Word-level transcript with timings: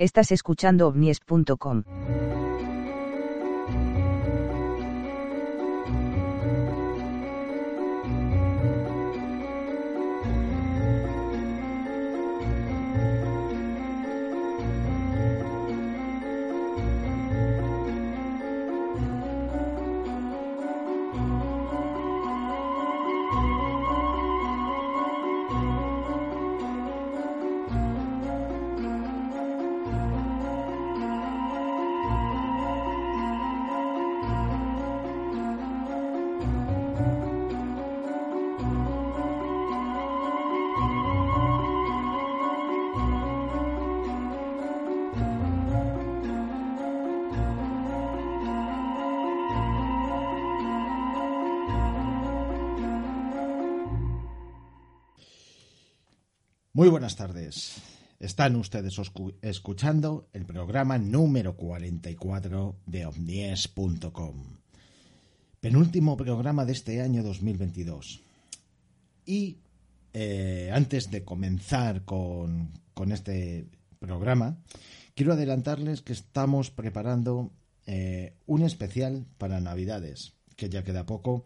Estás 0.00 0.30
escuchando 0.30 0.86
ovnies.com. 0.86 1.82
Muy 56.88 56.92
buenas 56.92 57.16
tardes. 57.16 57.82
Están 58.18 58.56
ustedes 58.56 58.98
escuchando 59.42 60.30
el 60.32 60.46
programa 60.46 60.96
número 60.96 61.54
44 61.54 62.76
de 62.86 63.04
omnies.com. 63.04 64.56
Penúltimo 65.60 66.16
programa 66.16 66.64
de 66.64 66.72
este 66.72 67.02
año 67.02 67.22
2022. 67.22 68.22
Y 69.26 69.58
eh, 70.14 70.70
antes 70.72 71.10
de 71.10 71.26
comenzar 71.26 72.06
con, 72.06 72.70
con, 72.94 73.12
este 73.12 73.66
programa, 73.98 74.56
quiero 75.14 75.34
adelantarles 75.34 76.00
que 76.00 76.14
estamos 76.14 76.70
preparando 76.70 77.52
eh, 77.84 78.32
un 78.46 78.62
especial 78.62 79.26
para 79.36 79.60
Navidades, 79.60 80.32
que 80.56 80.70
ya 80.70 80.84
queda 80.84 81.04
poco. 81.04 81.44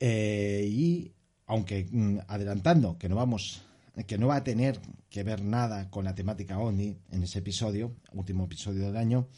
Eh, 0.00 0.66
y 0.68 1.12
aunque 1.46 1.86
mm, 1.88 2.18
adelantando 2.26 2.98
que 2.98 3.08
no 3.08 3.14
vamos 3.14 3.62
que 4.06 4.18
no 4.18 4.28
va 4.28 4.36
a 4.36 4.44
tener 4.44 4.80
que 5.08 5.22
ver 5.22 5.42
nada 5.42 5.90
con 5.90 6.04
la 6.04 6.14
temática 6.14 6.58
ONI 6.58 6.96
en 7.10 7.22
ese 7.22 7.40
episodio, 7.40 7.96
último 8.12 8.44
episodio 8.44 8.86
del 8.86 8.96
año, 8.96 9.28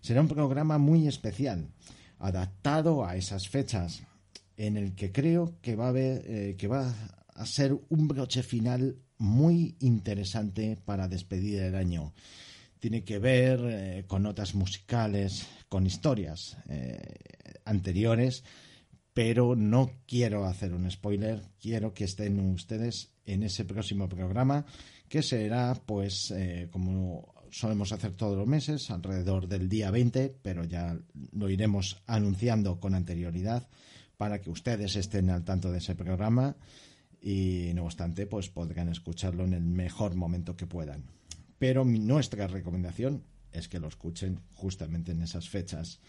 será 0.00 0.20
un 0.20 0.28
programa 0.28 0.78
muy 0.78 1.08
especial, 1.08 1.68
adaptado 2.18 3.04
a 3.04 3.16
esas 3.16 3.48
fechas, 3.48 4.02
en 4.56 4.76
el 4.76 4.94
que 4.94 5.12
creo 5.12 5.58
que 5.60 5.76
va 5.76 5.90
a, 5.90 5.92
eh, 5.96 6.54
que 6.56 6.68
va 6.68 6.94
a 7.34 7.46
ser 7.46 7.76
un 7.88 8.08
broche 8.08 8.42
final 8.42 8.96
muy 9.18 9.76
interesante 9.80 10.78
para 10.84 11.08
despedir 11.08 11.60
el 11.60 11.74
año. 11.74 12.14
Tiene 12.78 13.04
que 13.04 13.18
ver 13.18 13.60
eh, 13.64 14.04
con 14.06 14.22
notas 14.22 14.54
musicales, 14.54 15.46
con 15.68 15.86
historias 15.86 16.56
eh, 16.68 17.58
anteriores, 17.64 18.44
pero 19.12 19.56
no 19.56 19.90
quiero 20.06 20.44
hacer 20.44 20.72
un 20.74 20.90
spoiler, 20.90 21.42
quiero 21.58 21.94
que 21.94 22.04
estén 22.04 22.38
ustedes 22.38 23.15
en 23.26 23.42
ese 23.42 23.64
próximo 23.64 24.08
programa, 24.08 24.64
que 25.08 25.22
será, 25.22 25.74
pues, 25.74 26.30
eh, 26.30 26.68
como 26.70 27.34
solemos 27.50 27.92
hacer 27.92 28.12
todos 28.12 28.36
los 28.36 28.46
meses, 28.46 28.90
alrededor 28.90 29.48
del 29.48 29.68
día 29.68 29.90
20, 29.90 30.36
pero 30.42 30.64
ya 30.64 30.98
lo 31.32 31.50
iremos 31.50 32.02
anunciando 32.06 32.80
con 32.80 32.94
anterioridad 32.94 33.68
para 34.16 34.40
que 34.40 34.50
ustedes 34.50 34.96
estén 34.96 35.30
al 35.30 35.44
tanto 35.44 35.70
de 35.70 35.78
ese 35.78 35.94
programa 35.94 36.56
y, 37.20 37.72
no 37.74 37.84
obstante, 37.84 38.26
pues 38.26 38.48
podrán 38.48 38.88
escucharlo 38.88 39.44
en 39.44 39.52
el 39.52 39.64
mejor 39.64 40.14
momento 40.14 40.56
que 40.56 40.66
puedan. 40.66 41.04
Pero 41.58 41.84
nuestra 41.84 42.46
recomendación 42.46 43.24
es 43.52 43.68
que 43.68 43.80
lo 43.80 43.88
escuchen 43.88 44.40
justamente 44.54 45.12
en 45.12 45.22
esas 45.22 45.48
fechas 45.48 46.00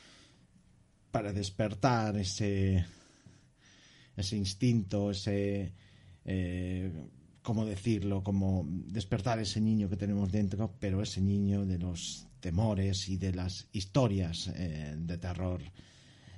para 1.12 1.32
despertar 1.32 2.18
ese, 2.18 2.86
ese 4.16 4.36
instinto, 4.36 5.12
ese 5.12 5.74
eh, 6.28 6.92
¿cómo 7.42 7.66
decirlo? 7.66 8.24
Como 8.24 8.66
despertar 8.68 9.40
ese 9.40 9.62
niño 9.62 9.90
que 9.90 9.96
tenemos 9.96 10.30
dentro, 10.30 10.76
pero 10.80 11.02
ese 11.02 11.22
niño 11.22 11.66
de 11.66 11.80
los 11.80 12.28
temores 12.42 13.08
y 13.08 13.16
de 13.16 13.34
las 13.34 13.70
historias 13.72 14.52
eh, 14.54 14.96
de 14.98 15.18
terror 15.18 15.62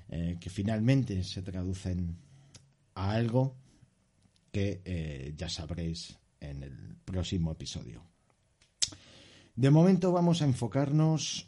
eh, 0.09 0.37
que 0.39 0.51
finalmente 0.51 1.23
se 1.23 1.41
traducen 1.41 2.15
a 2.93 3.11
algo 3.11 3.55
que 4.51 4.81
eh, 4.85 5.33
ya 5.35 5.49
sabréis 5.49 6.15
en 6.39 6.61
el 6.61 6.95
próximo 7.03 7.51
episodio. 7.51 8.03
De 9.55 9.71
momento 9.71 10.11
vamos 10.11 10.43
a 10.43 10.45
enfocarnos 10.45 11.47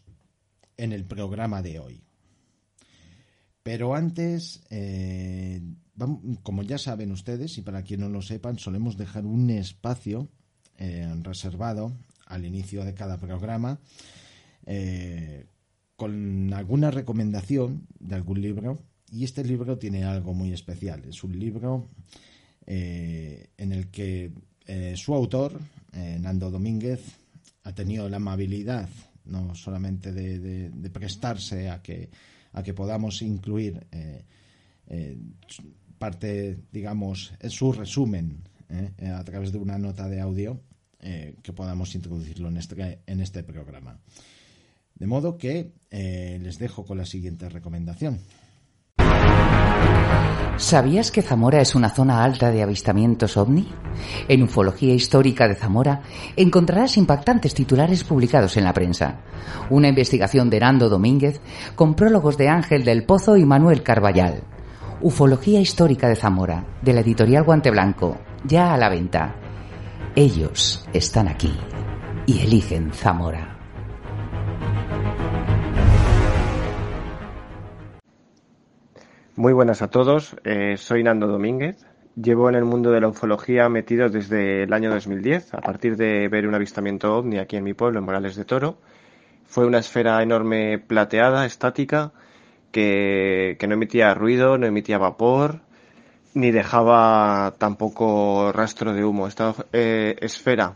en 0.76 0.92
el 0.92 1.06
programa 1.06 1.62
de 1.62 1.78
hoy. 1.78 2.04
Pero 3.62 3.94
antes, 3.94 4.64
como 6.44 6.64
ya 6.64 6.78
saben 6.78 7.12
ustedes, 7.12 7.58
y 7.58 7.62
para 7.62 7.84
quien 7.84 8.02
no 8.02 8.10
lo 8.10 8.22
sepan, 8.22 8.58
solemos 8.58 8.98
dejar 8.98 9.26
un 9.26 9.50
espacio 9.50 10.30
eh, 10.78 11.08
reservado 11.22 11.94
al 12.26 12.46
inicio 12.46 12.84
de 12.86 12.94
cada 12.94 13.20
programa 13.20 13.80
eh, 14.66 15.46
con 15.96 16.54
alguna 16.54 16.92
recomendación 16.92 17.88
de 18.00 18.16
algún 18.16 18.42
libro. 18.42 18.80
Y 19.12 19.26
este 19.26 19.44
libro 19.44 19.78
tiene 19.78 20.06
algo 20.06 20.34
muy 20.34 20.54
especial. 20.54 21.04
Es 21.06 21.24
un 21.24 21.38
libro 21.38 21.90
en 22.66 23.72
el 23.74 23.90
que 23.90 24.32
su 24.96 25.14
autor, 25.14 25.60
Nando 25.92 26.50
Domínguez, 26.50 27.02
ha 27.64 27.76
tenido 27.76 28.08
la 28.08 28.18
amabilidad 28.18 28.88
no 29.26 29.54
solamente 29.54 30.14
de 30.14 30.90
prestarse 30.90 31.70
a 31.70 31.82
que 31.82 32.10
a 32.54 32.64
que 32.64 32.74
podamos 32.74 33.22
incluir 33.22 33.86
eh, 33.92 34.26
eh, 34.88 35.18
parte, 36.02 36.58
digamos, 36.72 37.32
su 37.48 37.72
resumen 37.72 38.44
eh, 38.70 39.08
a 39.08 39.24
través 39.24 39.52
de 39.52 39.60
una 39.60 39.78
nota 39.78 40.10
de 40.10 40.20
audio 40.20 40.60
que 41.00 41.52
podamos 41.52 41.96
introducirlo 41.96 42.48
en 42.50 42.58
este, 42.58 43.00
en 43.08 43.22
este 43.22 43.42
programa. 43.42 44.00
De 44.94 45.08
modo 45.08 45.36
que 45.36 45.72
les 45.90 46.60
dejo 46.60 46.86
con 46.86 47.00
la 47.00 47.08
siguiente 47.08 47.50
recomendación. 47.50 48.20
¿Sabías 50.58 51.12
que 51.12 51.24
Zamora 51.24 51.60
es 51.60 51.74
una 51.74 51.90
zona 51.90 52.24
alta 52.24 52.52
de 52.52 52.62
avistamientos 52.62 53.36
ovni? 53.36 53.68
En 54.28 54.44
Ufología 54.44 54.94
Histórica 54.94 55.48
de 55.48 55.56
Zamora 55.56 56.04
encontrarás 56.36 56.98
impactantes 56.98 57.56
titulares 57.56 58.04
publicados 58.04 58.58
en 58.58 58.66
la 58.66 58.74
prensa. 58.74 59.22
Una 59.72 59.90
investigación 59.90 60.52
de 60.52 60.60
Nando 60.60 60.88
Domínguez 60.88 61.42
con 61.76 61.96
prólogos 61.96 62.38
de 62.38 62.50
Ángel 62.50 62.84
del 62.84 63.06
Pozo 63.06 63.38
y 63.38 63.46
Manuel 63.46 63.82
Carballal. 63.82 64.44
Ufología 65.04 65.60
Histórica 65.60 66.08
de 66.08 66.16
Zamora, 66.16 66.64
de 66.84 66.94
la 66.94 67.02
editorial 67.02 67.44
Guante 67.44 67.72
Blanco, 67.72 68.20
ya 68.44 68.72
a 68.72 68.78
la 68.78 68.88
venta. 68.88 69.34
Ellos 70.16 70.88
están 70.94 71.28
aquí 71.28 71.52
y 72.28 72.42
eligen 72.42 72.94
Zamora. 72.94 73.58
Muy 79.36 79.54
buenas 79.54 79.82
a 79.82 79.88
todos, 79.88 80.36
eh, 80.44 80.76
soy 80.78 81.02
Nando 81.02 81.26
Domínguez. 81.26 81.84
Llevo 82.16 82.48
en 82.48 82.54
el 82.54 82.66
mundo 82.66 82.92
de 82.92 83.02
la 83.02 83.08
ufología 83.08 83.70
metido 83.70 84.08
desde 84.08 84.64
el 84.64 84.74
año 84.74 84.92
2010, 84.92 85.56
a 85.56 85.62
partir 85.62 85.98
de 85.98 86.28
ver 86.28 86.46
un 86.46 86.54
avistamiento 86.54 87.18
ovni 87.18 87.40
aquí 87.40 87.56
en 87.56 87.64
mi 87.64 87.74
pueblo, 87.74 87.98
en 87.98 88.06
Morales 88.06 88.36
de 88.36 88.46
Toro. 88.46 88.78
Fue 89.46 89.66
una 89.66 89.80
esfera 89.80 90.22
enorme 90.22 90.78
plateada, 90.78 91.48
estática, 91.48 92.12
que, 92.72 93.58
no 93.68 93.74
emitía 93.74 94.14
ruido, 94.14 94.58
no 94.58 94.66
emitía 94.66 94.98
vapor, 94.98 95.60
ni 96.34 96.52
dejaba 96.52 97.56
tampoco 97.58 98.52
rastro 98.52 98.94
de 98.94 99.04
humo. 99.04 99.28
Esta 99.28 99.54
eh, 99.74 100.16
esfera 100.22 100.76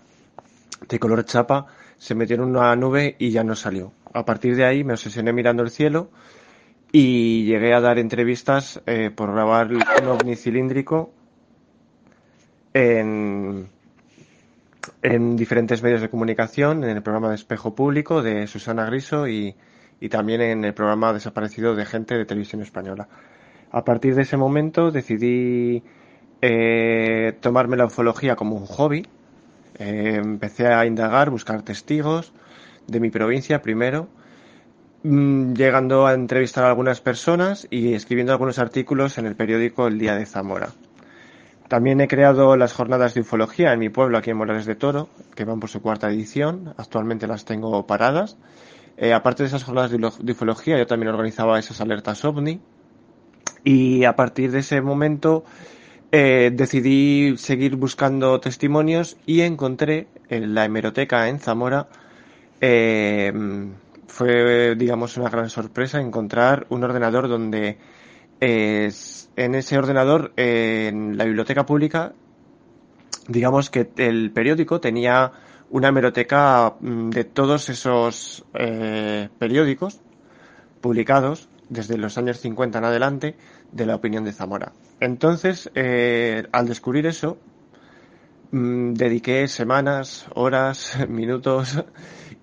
de 0.87 0.99
color 0.99 1.25
chapa 1.25 1.67
se 1.97 2.15
metió 2.15 2.35
en 2.35 2.43
una 2.43 2.75
nube 2.75 3.15
y 3.17 3.31
ya 3.31 3.43
no 3.43 3.55
salió. 3.55 3.91
A 4.13 4.25
partir 4.25 4.55
de 4.55 4.65
ahí 4.65 4.83
me 4.83 4.93
obsesioné 4.93 5.33
mirando 5.33 5.63
el 5.63 5.69
cielo 5.69 6.09
y 6.91 7.45
llegué 7.45 7.73
a 7.73 7.81
dar 7.81 7.99
entrevistas 7.99 8.81
eh, 8.85 9.11
por 9.13 9.33
grabar 9.33 9.71
un 9.73 10.07
ovni 10.07 10.35
cilíndrico 10.35 11.11
en, 12.73 13.67
en 15.01 15.35
diferentes 15.35 15.81
medios 15.81 16.01
de 16.01 16.09
comunicación, 16.09 16.83
en 16.83 16.91
el 16.91 17.01
programa 17.01 17.29
de 17.29 17.35
Espejo 17.35 17.75
Público 17.75 18.21
de 18.21 18.47
Susana 18.47 18.85
Griso 18.85 19.27
y, 19.27 19.55
y 19.99 20.09
también 20.09 20.41
en 20.41 20.65
el 20.65 20.73
programa 20.73 21.13
Desaparecido 21.13 21.75
de 21.75 21.85
Gente 21.85 22.15
de 22.15 22.25
Televisión 22.25 22.61
Española. 22.61 23.07
A 23.71 23.83
partir 23.83 24.15
de 24.15 24.23
ese 24.23 24.37
momento 24.37 24.91
decidí 24.91 25.83
eh, 26.41 27.37
tomarme 27.41 27.77
la 27.77 27.85
ufología 27.85 28.35
como 28.35 28.55
un 28.55 28.65
hobby. 28.65 29.07
Eh, 29.77 30.21
empecé 30.23 30.67
a 30.67 30.85
indagar, 30.85 31.29
buscar 31.29 31.61
testigos, 31.63 32.33
de 32.87 32.99
mi 32.99 33.09
provincia 33.09 33.61
primero, 33.61 34.07
mm, 35.03 35.53
llegando 35.53 36.05
a 36.05 36.13
entrevistar 36.13 36.65
a 36.65 36.69
algunas 36.69 37.01
personas 37.01 37.67
y 37.69 37.93
escribiendo 37.93 38.31
algunos 38.31 38.59
artículos 38.59 39.17
en 39.17 39.25
el 39.25 39.35
periódico 39.35 39.87
El 39.87 39.97
Día 39.97 40.15
de 40.15 40.25
Zamora. 40.25 40.69
También 41.67 41.99
he 41.99 42.07
creado 42.07 42.55
las 42.57 42.73
jornadas 42.73 43.15
de 43.15 43.21
ufología 43.21 43.73
en 43.73 43.79
mi 43.79 43.89
pueblo, 43.89 44.19
aquí 44.19 44.29
en 44.29 44.37
Morales 44.37 44.67
de 44.67 44.75
Toro, 44.75 45.09
que 45.33 45.45
van 45.45 45.59
por 45.59 45.69
su 45.69 45.81
cuarta 45.81 46.09
edición. 46.09 46.75
Actualmente 46.77 47.25
las 47.25 47.43
tengo 47.43 47.87
paradas. 47.87 48.37
Eh, 48.97 49.13
aparte 49.13 49.43
de 49.43 49.47
esas 49.47 49.63
jornadas 49.63 49.91
de 49.91 50.31
ufología, 50.31 50.77
yo 50.77 50.87
también 50.87 51.09
organizaba 51.09 51.59
esas 51.59 51.81
alertas 51.81 52.23
ovni. 52.23 52.61
Y 53.63 54.05
a 54.05 54.15
partir 54.15 54.51
de 54.51 54.59
ese 54.59 54.79
momento 54.81 55.43
eh, 56.11 56.51
decidí 56.53 57.35
seguir 57.37 57.75
buscando 57.75 58.39
testimonios 58.39 59.17
y 59.25 59.41
encontré 59.41 60.07
en 60.29 60.53
la 60.53 60.65
hemeroteca 60.65 61.27
en 61.27 61.39
Zamora. 61.39 61.87
Eh, 62.61 63.33
fue, 64.07 64.75
digamos, 64.75 65.17
una 65.17 65.29
gran 65.29 65.49
sorpresa 65.49 65.99
encontrar 65.99 66.67
un 66.69 66.83
ordenador 66.83 67.27
donde 67.27 67.77
en 68.39 69.55
ese 69.55 69.77
ordenador, 69.77 70.31
en 70.35 71.17
la 71.17 71.25
biblioteca 71.25 71.65
pública, 71.65 72.13
digamos 73.27 73.69
que 73.69 73.89
el 73.97 74.31
periódico 74.31 74.79
tenía 74.79 75.31
una 75.69 75.89
hemeroteca 75.89 76.75
mm, 76.79 77.09
de 77.09 77.23
todos 77.23 77.69
esos 77.69 78.45
eh, 78.53 79.29
periódicos 79.39 79.99
publicados 80.81 81.49
desde 81.69 81.97
los 81.97 82.17
años 82.17 82.39
50 82.39 82.77
en 82.77 82.85
adelante 82.85 83.35
de 83.71 83.85
la 83.85 83.95
opinión 83.95 84.23
de 84.23 84.31
Zamora. 84.31 84.73
Entonces, 84.99 85.69
eh, 85.75 86.47
al 86.51 86.67
descubrir 86.67 87.05
eso, 87.07 87.37
mm, 88.51 88.93
dediqué 88.93 89.47
semanas, 89.47 90.27
horas, 90.35 90.97
minutos 91.09 91.83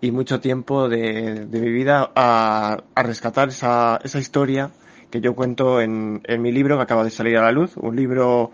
y 0.01 0.11
mucho 0.11 0.41
tiempo 0.41 0.89
de, 0.89 1.47
mi 1.51 1.71
vida 1.71 2.11
a, 2.15 2.83
rescatar 2.97 3.49
esa, 3.49 4.01
esa 4.03 4.19
historia 4.19 4.71
que 5.11 5.21
yo 5.21 5.35
cuento 5.35 5.81
en, 5.81 6.23
en 6.25 6.43
mi 6.43 6.51
libro 6.53 6.77
que 6.77 6.83
acaba 6.83 7.05
de 7.05 7.11
salir 7.11 7.37
a 7.37 7.43
la 7.43 7.53
luz, 7.53 7.77
un 7.77 7.95
libro 7.95 8.51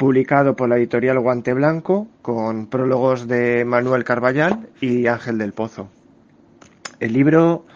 publicado 0.00 0.56
por 0.56 0.70
la 0.70 0.78
editorial 0.78 1.18
Guante 1.18 1.52
Blanco 1.52 2.08
con 2.22 2.68
prólogos 2.68 3.28
de 3.28 3.66
Manuel 3.66 4.02
Carballal 4.02 4.70
y 4.80 5.06
Ángel 5.08 5.36
del 5.36 5.52
Pozo. 5.52 5.90
El 7.00 7.12
libro 7.12 7.66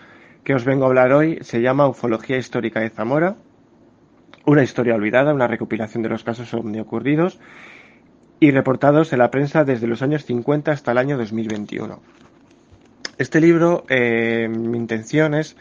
que 0.43 0.55
os 0.55 0.65
vengo 0.65 0.85
a 0.85 0.89
hablar 0.89 1.13
hoy 1.13 1.41
se 1.43 1.61
llama 1.61 1.87
Ufología 1.87 2.39
Histórica 2.39 2.81
de 2.81 2.89
Zamora, 2.89 3.37
una 4.47 4.63
historia 4.63 4.95
olvidada, 4.95 5.35
una 5.35 5.49
recopilación 5.49 6.03
de 6.03 6.09
los 6.09 6.25
casos 6.25 6.55
ovni 6.55 6.81
ocurridos 6.81 7.41
y 8.41 8.53
reportados 8.53 9.13
en 9.13 9.19
la 9.19 9.31
prensa 9.31 9.65
desde 9.65 9.87
los 9.87 10.01
años 10.01 10.25
50 10.25 10.73
hasta 10.73 10.93
el 10.93 10.99
año 10.99 11.19
2021. 11.19 12.01
Este 13.19 13.39
libro, 13.39 13.85
eh, 13.91 14.49
mi 14.49 14.79
intención 14.79 15.35
es 15.35 15.59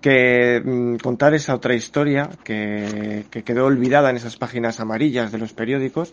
que 0.00 0.62
mm, 0.64 0.96
contar 0.96 1.34
esa 1.34 1.54
otra 1.54 1.74
historia 1.74 2.30
que, 2.44 3.26
quedó 3.30 3.66
olvidada 3.66 4.10
en 4.10 4.16
esas 4.16 4.36
páginas 4.36 4.80
amarillas 4.80 5.32
de 5.32 5.38
los 5.38 5.52
periódicos 5.52 6.12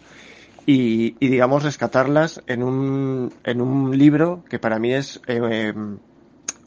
y, 0.65 1.11
digamos 1.19 1.63
rescatarlas 1.63 2.41
en 2.47 2.63
un, 2.63 3.33
en 3.43 3.61
un 3.61 3.97
libro 3.97 4.43
que 4.49 4.57
para 4.57 4.79
mí 4.79 4.93
es 4.93 5.21
eh, 5.27 5.73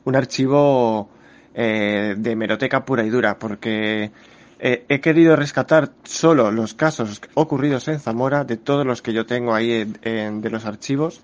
un 0.05 0.17
archivo 0.17 1.09
eh, 1.55 2.15
de 2.17 2.31
hemeroteca 2.31 2.85
pura 2.85 3.05
y 3.05 3.11
dura 3.11 3.39
porque 3.39 4.13
eh, 4.61 4.85
he 4.89 5.01
querido 5.01 5.35
rescatar 5.35 5.91
solo 6.05 6.53
los 6.53 6.75
casos 6.75 7.21
ocurridos 7.35 7.89
en 7.89 7.99
Zamora 7.99 8.45
de 8.45 8.57
todos 8.57 8.87
los 8.87 9.03
que 9.03 9.13
yo 9.13 9.27
tengo 9.27 9.55
ahí 9.55 9.85
de 9.85 10.51
los 10.51 10.65
archivos. 10.65 11.21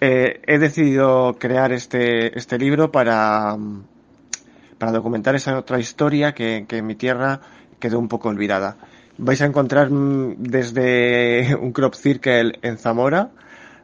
he 0.00 0.58
decidido 0.58 1.36
crear 1.38 1.72
este, 1.72 2.36
este 2.38 2.58
libro 2.58 2.92
para, 2.92 3.56
para 4.80 4.92
documentar 4.92 5.34
esa 5.34 5.58
otra 5.58 5.78
historia 5.78 6.32
que, 6.32 6.66
en 6.66 6.86
mi 6.86 6.94
tierra 6.94 7.40
quedó 7.78 7.98
un 7.98 8.08
poco 8.08 8.30
olvidada. 8.30 8.78
Vais 9.18 9.40
a 9.42 9.44
encontrar 9.44 9.90
mm, 9.90 10.36
desde 10.38 11.54
un 11.60 11.72
crop 11.72 11.94
circle 11.94 12.58
en 12.62 12.78
Zamora 12.78 13.30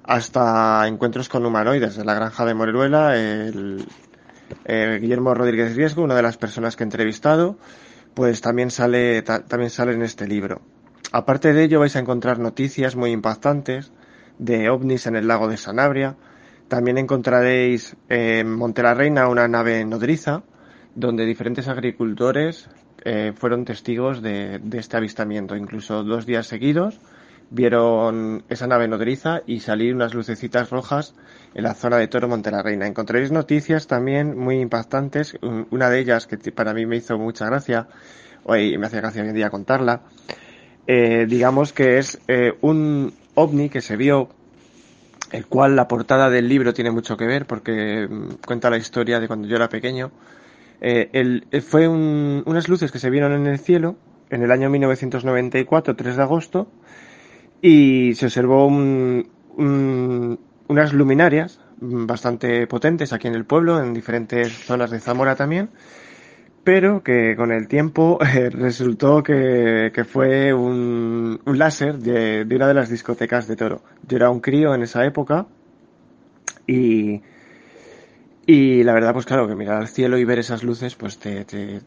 hasta 0.03 0.89
encuentros 0.89 1.29
con 1.29 1.45
humanoides 1.45 1.99
en 1.99 2.07
la 2.07 2.15
granja 2.15 2.47
de 2.47 2.55
Moreruela, 2.55 3.15
el, 3.15 3.87
Guillermo 4.65 5.35
Rodríguez 5.35 5.77
Riesgo, 5.77 6.03
una 6.03 6.15
de 6.15 6.23
las 6.23 6.39
personas 6.39 6.77
que 6.77 6.85
he 6.85 6.87
entrevistado, 6.87 7.59
pues 8.15 8.41
también 8.41 8.71
sale, 8.71 9.21
también 9.23 9.71
sale 9.71 9.93
en 9.93 10.03
este 10.03 10.27
libro. 10.27 10.63
Aparte 11.13 11.53
de 11.53 11.65
ello 11.65 11.81
vais 11.81 11.97
a 11.97 11.99
encontrar 11.99 12.39
noticias 12.39 12.97
muy 12.97 13.11
impactantes 13.11 13.93
de 14.39 14.71
ovnis 14.71 15.07
en 15.07 15.17
el 15.17 15.29
lago 15.29 15.49
de 15.49 15.57
Sanabria. 15.57 16.17
También 16.69 16.97
encontraréis 16.97 17.97
en 18.09 18.51
Monte 18.55 18.83
la 18.83 18.95
Reina 18.95 19.29
una 19.29 19.49
nave 19.49 19.85
nodriza, 19.85 20.43
donde 20.97 21.27
diferentes 21.27 21.69
agricultores 21.69 22.69
eh, 23.05 23.33
fueron 23.37 23.65
testigos 23.65 24.23
de, 24.23 24.61
este 24.73 24.97
avistamiento. 24.97 25.55
Incluso 25.55 26.03
dos 26.03 26.27
días 26.27 26.47
seguidos 26.47 26.99
vieron 27.51 28.43
esa 28.49 28.67
nave 28.67 28.89
nodriza 28.89 29.43
y 29.47 29.61
salir 29.61 29.95
unas 29.95 30.15
lucecitas 30.15 30.71
rojas 30.71 31.15
en 31.55 31.63
la 31.63 31.75
zona 31.75 31.99
de 31.99 32.09
Toro 32.09 32.29
Monte 32.29 32.51
la 32.51 32.63
Reina. 32.63 32.87
Encontraréis 32.87 33.31
noticias 33.31 33.87
también 33.87 34.37
muy 34.37 34.59
impactantes. 34.59 35.37
Una 35.71 35.91
de 35.91 36.01
ellas 36.01 36.27
que 36.27 36.39
para 36.51 36.75
mí 36.75 36.87
me 36.87 36.97
hizo 36.97 37.17
mucha 37.19 37.47
gracia, 37.47 37.87
hoy 38.45 38.77
me 38.79 38.87
hace 38.87 38.97
gracia 38.97 39.23
hoy 39.23 39.29
en 39.29 39.35
día 39.35 39.51
contarla, 39.51 40.01
eh, 40.87 41.27
digamos 41.29 41.73
que 41.73 41.99
es 41.99 42.19
eh, 42.27 42.55
un 42.63 43.13
ovni 43.35 43.69
que 43.69 43.83
se 43.83 43.97
vio 43.97 44.31
el 45.31 45.47
cual 45.47 45.77
la 45.77 45.89
portada 45.89 46.31
del 46.31 46.49
libro 46.49 46.73
tiene 46.73 46.91
mucho 46.91 47.17
que 47.17 47.27
ver 47.27 47.47
porque 47.47 48.09
mm, 48.09 48.45
cuenta 48.47 48.71
la 48.71 48.79
historia 48.79 49.21
de 49.21 49.27
cuando 49.27 49.47
yo 49.47 49.57
era 49.57 49.69
pequeño 49.69 50.11
eh, 50.81 51.11
el, 51.13 51.47
eh, 51.51 51.61
fue 51.61 51.89
unas 51.89 52.69
luces 52.69 52.93
que 52.93 52.99
se 52.99 53.11
vieron 53.11 53.33
en 53.33 53.47
el 53.47 53.59
cielo 53.59 53.97
en 54.31 54.43
el 54.43 54.51
año 54.51 54.71
1994, 54.71 55.97
3 55.97 56.17
de 56.17 56.23
agosto, 56.23 56.69
y 57.63 58.15
se 58.15 58.27
observó 58.27 58.67
unas 58.67 59.23
luminarias 60.93 61.61
bastante 61.79 62.67
potentes 62.67 63.13
aquí 63.13 63.29
en 63.29 63.35
el 63.35 63.45
pueblo, 63.45 63.83
en 63.83 63.95
diferentes 63.95 64.53
zonas 64.53 64.91
de 64.91 65.01
Zamora 65.01 65.37
también, 65.37 65.71
pero 66.65 67.03
que 67.03 67.37
con 67.37 67.53
el 67.53 67.69
tiempo 67.69 68.19
eh, 68.21 68.51
resultó 68.51 69.23
que, 69.23 70.05
fue 70.09 70.53
un, 70.53 71.41
láser 71.45 71.99
de, 71.99 72.45
de, 72.45 72.57
una 72.57 72.67
de 72.67 72.75
las 72.75 72.91
discotecas 72.91 73.47
de 73.47 73.57
Toro. 73.57 73.83
Yo 74.07 74.17
era 74.17 74.31
un 74.31 74.41
crío 74.41 74.75
en 74.75 74.83
esa 74.83 75.05
época 75.05 75.47
y 76.67 77.23
y 78.47 78.85
la 78.85 78.93
verdad, 78.93 79.13
pues 79.13 79.27
claro, 79.27 79.49
que 79.49 79.57
mirar 79.57 79.79
al 79.79 79.89
cielo 79.89 80.19
y 80.19 80.25
ver 80.25 80.39
esas 80.39 80.63
luces, 80.63 80.95
pues 80.95 81.19
te, 81.19 81.45
te, 81.45 81.81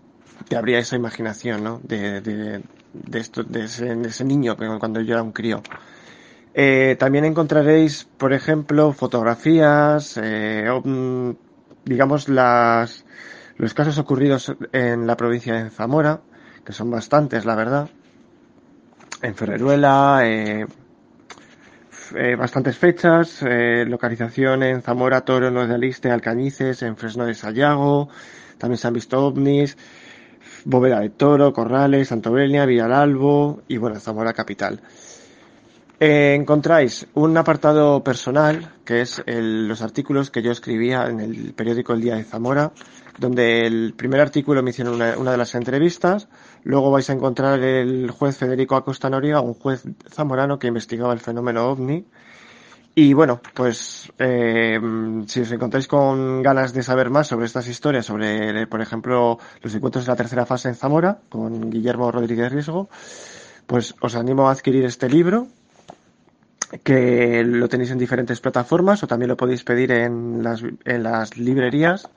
te 0.48 0.55
abría 0.57 0.79
esa 0.79 0.95
imaginación, 0.95 1.63
¿no? 1.63 1.79
De, 1.84 2.22
de, 2.22 2.62
de, 2.93 3.19
esto, 3.19 3.43
de, 3.43 3.65
ese, 3.65 3.95
de 3.95 4.10
ese 4.10 4.25
niño 4.25 4.57
cuando 4.57 5.01
yo 5.01 5.13
era 5.13 5.24
un 5.24 5.31
crío. 5.31 5.62
Eh, 6.53 6.95
también 7.00 7.25
encontraréis, 7.25 8.07
por 8.17 8.34
ejemplo, 8.34 8.91
fotografías, 8.91 10.19
eh, 10.22 10.67
digamos, 11.86 12.27
las, 12.27 13.05
los 13.57 13.74
casos 13.74 13.98
ocurridos 13.98 14.53
en 14.74 15.07
la 15.07 15.15
provincia 15.15 15.63
de 15.63 15.69
Zamora, 15.69 16.22
que 16.65 16.74
son 16.74 16.91
bastantes, 16.91 17.45
la 17.45 17.55
verdad. 17.55 17.89
En 19.22 19.36
Ferreruela, 19.36 20.22
eh, 20.24 20.65
eh, 22.16 22.36
bastantes 22.36 22.78
fechas, 22.78 23.42
eh, 23.44 23.86
localización 23.88 24.63
en 24.63 24.82
Zamora, 24.82 25.22
Toro, 25.22 25.51
Nuez 25.51 25.68
de 25.68 25.75
Aliste, 25.75 26.12
Alcañices, 26.12 26.82
en 26.82 26.98
Fresno 26.98 27.25
de 27.25 27.36
Sayago, 27.36 28.10
también 28.58 28.78
se 28.78 28.88
han 28.88 28.94
visto 28.94 29.25
ovnis, 29.25 29.78
Bóveda 30.66 31.00
de 31.00 31.10
Toro, 31.10 31.54
Corrales, 31.54 32.10
Santovenia, 32.10 32.66
Villalalbo 32.66 33.62
y 33.68 33.78
bueno, 33.78 34.00
Zamora 34.00 34.34
capital. 34.34 34.82
Eh, 36.01 36.36
encontráis 36.36 37.08
un 37.13 37.36
apartado 37.38 38.03
personal, 38.03 38.74
que 38.86 39.01
es 39.01 39.22
los 39.25 39.82
artículos 39.82 40.32
que 40.32 40.41
yo 40.41 40.51
escribía 40.51 41.08
en 41.08 41.20
el 41.20 41.53
periódico 41.53 41.94
El 41.94 42.01
Día 42.01 42.15
de 42.15 42.24
Zamora, 42.24 42.72
donde 43.18 43.68
el 43.68 43.94
primer 43.98 44.22
artículo 44.22 44.63
me 44.63 44.70
hicieron 44.70 44.96
una, 44.96 45.18
una, 45.18 45.32
de 45.32 45.38
las 45.38 45.56
entrevistas, 45.56 46.29
luego 46.63 46.89
vais 46.89 47.10
a 47.10 47.13
encontrar 47.13 47.60
el 47.60 48.12
juez 48.12 48.38
Federico 48.38 48.77
Acosta 48.77 49.10
Noriega, 49.10 49.41
un 49.41 49.56
juez 49.56 49.84
zamorano 50.10 50.58
que 50.58 50.68
investigaba 50.68 51.12
el 51.12 51.20
fenómeno 51.20 51.70
ovni, 51.70 52.06
y 52.96 53.13
bueno, 53.13 53.39
pues 53.53 54.12
eh, 54.20 54.79
si 55.27 55.41
os 55.41 55.51
encontráis 55.51 55.88
con 55.88 56.41
ganas 56.41 56.74
de 56.74 56.84
saber 56.84 57.10
más 57.10 57.27
sobre 57.27 57.46
estas 57.46 57.68
historias, 57.68 58.06
sobre, 58.06 58.68
por 58.68 58.82
ejemplo, 58.82 59.38
los 59.62 59.75
encuentros 59.75 60.06
de 60.06 60.12
la 60.12 60.18
tercera 60.18 60.46
fase 60.46 60.70
en 60.70 60.75
Zamora, 60.75 61.20
con 61.29 61.70
Guillermo 61.70 62.12
Rodríguez 62.12 62.51
Riesgo, 62.51 62.89
pues 63.68 63.96
os 64.01 64.15
animo 64.15 64.50
a 64.50 64.51
adquirir 64.51 64.84
este 64.86 65.08
libro, 65.08 65.48
que 66.83 67.43
lo 67.43 67.67
tenéis 67.67 67.91
en 67.91 67.97
diferentes 67.97 68.39
plataformas 68.39 69.03
o 69.03 69.07
también 69.07 69.29
lo 69.29 69.38
podéis 69.38 69.63
pedir 69.63 69.91
en 69.91 70.43
las, 70.43 70.63
en 70.85 71.03
las 71.03 71.38
librerías 71.38 72.07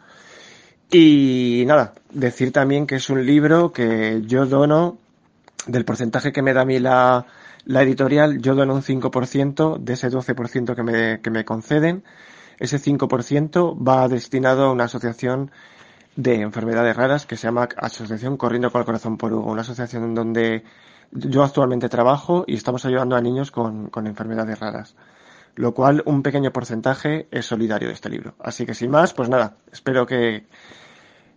y 0.90 1.64
nada, 1.66 1.94
decir 2.12 2.52
también 2.52 2.86
que 2.86 2.96
es 2.96 3.08
un 3.08 3.24
libro 3.24 3.72
que 3.72 4.22
yo 4.26 4.44
dono, 4.44 4.98
del 5.66 5.86
porcentaje 5.86 6.32
que 6.32 6.42
me 6.42 6.52
da 6.52 6.62
a 6.62 6.64
mí 6.66 6.78
la, 6.78 7.24
la 7.64 7.82
editorial, 7.82 8.42
yo 8.42 8.54
dono 8.54 8.74
un 8.74 8.82
5% 8.82 9.78
de 9.78 9.92
ese 9.94 10.10
12% 10.10 10.74
que 10.74 10.82
me, 10.82 11.20
que 11.22 11.30
me 11.30 11.46
conceden. 11.46 12.04
ese 12.58 12.78
5% 12.78 13.76
va 13.88 14.06
destinado 14.08 14.64
a 14.66 14.72
una 14.72 14.84
asociación 14.84 15.50
de 16.16 16.42
enfermedades 16.42 16.94
raras 16.94 17.24
que 17.24 17.36
se 17.36 17.46
llama 17.46 17.68
Asociación 17.76 18.36
Corriendo 18.36 18.70
con 18.70 18.80
el 18.80 18.84
Corazón 18.84 19.16
por 19.16 19.32
Hugo, 19.32 19.50
una 19.50 19.62
asociación 19.62 20.14
donde 20.14 20.62
yo 21.12 21.42
actualmente 21.42 21.88
trabajo 21.88 22.44
y 22.46 22.54
estamos 22.54 22.84
ayudando 22.84 23.16
a 23.16 23.20
niños 23.20 23.50
con, 23.50 23.88
con 23.88 24.06
enfermedades 24.06 24.58
raras. 24.58 24.94
Lo 25.54 25.74
cual, 25.74 26.02
un 26.06 26.22
pequeño 26.22 26.50
porcentaje 26.50 27.28
es 27.30 27.46
solidario 27.46 27.88
de 27.88 27.94
este 27.94 28.08
libro. 28.08 28.34
Así 28.40 28.64
que 28.64 28.74
sin 28.74 28.90
más, 28.90 29.12
pues 29.12 29.28
nada, 29.28 29.56
espero 29.70 30.06
que, 30.06 30.46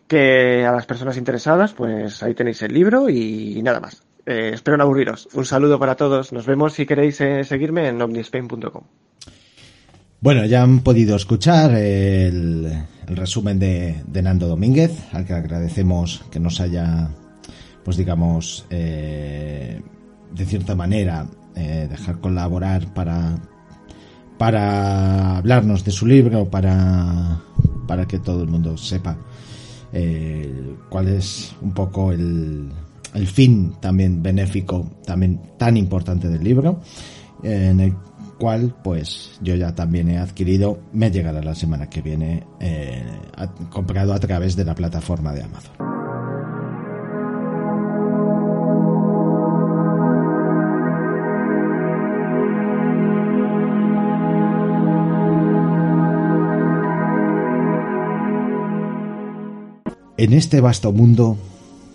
que 0.08 0.66
a 0.66 0.72
las 0.72 0.86
personas 0.86 1.18
interesadas, 1.18 1.74
pues 1.74 2.24
ahí 2.24 2.34
tenéis 2.34 2.62
el 2.62 2.74
libro 2.74 3.10
y, 3.10 3.62
nada 3.62 3.80
más. 3.80 4.04
Eh, 4.26 4.52
espero 4.54 4.78
no 4.78 4.84
aburriros. 4.84 5.28
Un 5.34 5.46
saludo 5.46 5.78
para 5.78 5.96
todos. 5.96 6.32
Nos 6.32 6.46
vemos 6.46 6.74
si 6.74 6.86
queréis 6.86 7.20
eh, 7.22 7.44
seguirme 7.44 7.88
en 7.88 8.02
omnispain.com. 8.02 8.84
Bueno, 10.22 10.46
ya 10.46 10.64
han 10.64 10.80
podido 10.80 11.16
escuchar 11.16 11.76
el, 11.76 12.84
resumen 13.06 13.60
de, 13.60 14.22
Nando 14.24 14.48
Domínguez, 14.48 14.92
al 15.14 15.26
que 15.26 15.34
agradecemos 15.34 16.24
que 16.32 16.40
nos 16.40 16.62
haya, 16.62 17.10
pues 17.86 17.96
digamos, 17.96 18.66
eh, 18.70 19.82
de 20.34 20.46
cierta 20.46 20.76
manera, 20.76 21.26
dejar 21.56 22.20
colaborar 22.20 22.94
para, 22.94 23.38
para 24.38 25.38
hablarnos 25.38 25.86
de 25.86 25.92
su 25.92 26.06
libro, 26.06 26.50
para, 26.50 27.42
para 27.88 28.06
que 28.06 28.20
todo 28.20 28.44
el 28.44 28.50
mundo 28.50 28.76
sepa 28.76 29.18
eh, 29.94 30.76
cuál 30.90 31.08
es 31.08 31.56
un 31.62 31.74
poco 31.74 32.12
el, 32.12 32.70
el, 33.14 33.28
fin 33.28 33.76
también 33.80 34.22
benéfico, 34.22 34.90
también 35.06 35.40
tan 35.58 35.78
importante 35.78 36.28
del 36.28 36.44
libro, 36.44 36.82
en 37.44 37.80
el 37.80 37.96
cual 38.38 38.76
pues 38.84 39.40
yo 39.42 39.56
ya 39.56 39.74
también 39.74 40.10
he 40.10 40.18
adquirido, 40.18 40.82
me 40.92 41.12
llegará 41.12 41.42
la 41.42 41.56
semana 41.56 41.90
que 41.90 42.02
viene, 42.02 42.44
eh, 42.60 43.06
comprado 43.70 44.14
a 44.14 44.20
través 44.20 44.58
de 44.58 44.66
la 44.66 44.76
plataforma 44.76 45.32
de 45.32 45.44
Amazon. 45.44 45.95
En 60.18 60.32
este 60.32 60.62
vasto 60.62 60.94
mundo, 60.94 61.38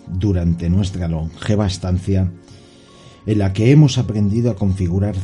durante 0.07 0.69
nuestra 0.69 1.07
longeva 1.07 1.65
estancia, 1.65 2.31
en 3.25 3.39
la 3.39 3.51
que 3.51 3.71
hemos 3.71 3.97
aprendido 3.97 4.51
a 4.51 4.55
configurar 4.55 5.15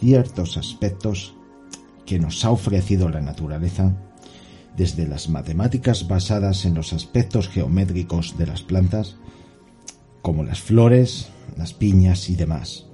ciertos 0.00 0.56
aspectos 0.56 1.34
que 2.06 2.18
nos 2.18 2.42
ha 2.46 2.50
ofrecido 2.50 3.10
la 3.10 3.20
naturaleza, 3.20 3.92
desde 4.78 5.06
las 5.06 5.28
matemáticas 5.28 6.08
basadas 6.08 6.64
en 6.64 6.74
los 6.74 6.94
aspectos 6.94 7.48
geométricos 7.48 8.38
de 8.38 8.46
las 8.46 8.62
plantas, 8.62 9.16
como 10.22 10.42
las 10.42 10.60
flores, 10.60 11.28
las 11.58 11.74
piñas 11.74 12.30
y 12.30 12.36
demás, 12.36 12.86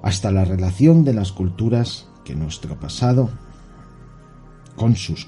hasta 0.00 0.30
la 0.30 0.44
relación 0.44 1.04
de 1.04 1.14
las 1.14 1.32
culturas 1.32 2.06
que 2.24 2.36
nuestro 2.36 2.78
pasado 2.78 3.30
con 4.76 4.94
sus 4.94 5.24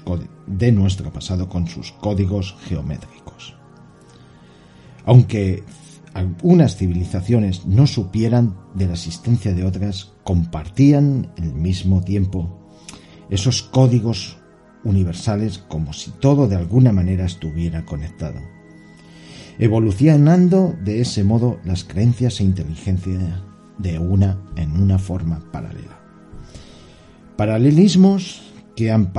de 0.47 0.71
nuestro 0.71 1.11
pasado 1.11 1.49
con 1.49 1.67
sus 1.67 1.91
códigos 1.91 2.55
geométricos. 2.65 3.55
Aunque 5.05 5.63
algunas 6.13 6.77
civilizaciones 6.77 7.65
no 7.65 7.87
supieran 7.87 8.55
de 8.73 8.87
la 8.87 8.93
existencia 8.93 9.53
de 9.53 9.65
otras, 9.65 10.13
compartían 10.23 11.31
el 11.37 11.53
mismo 11.53 12.01
tiempo 12.01 12.59
esos 13.29 13.63
códigos 13.63 14.37
universales 14.83 15.57
como 15.57 15.93
si 15.93 16.11
todo 16.11 16.47
de 16.47 16.55
alguna 16.55 16.91
manera 16.91 17.25
estuviera 17.25 17.85
conectado, 17.85 18.39
evolucionando 19.59 20.75
de 20.83 21.01
ese 21.01 21.23
modo 21.23 21.59
las 21.65 21.83
creencias 21.83 22.39
e 22.39 22.43
inteligencia 22.43 23.43
de 23.77 23.99
una 23.99 24.39
en 24.55 24.71
una 24.81 24.99
forma 24.99 25.51
paralela. 25.51 25.99
Paralelismos 27.35 28.44
que 28.75 28.91
han 28.91 29.11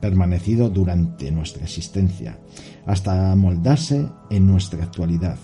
permanecido 0.00 0.70
durante 0.70 1.30
nuestra 1.30 1.64
existencia, 1.64 2.38
hasta 2.86 3.32
amoldarse 3.32 4.08
en 4.30 4.46
nuestra 4.46 4.82
actualidad. 4.82 5.38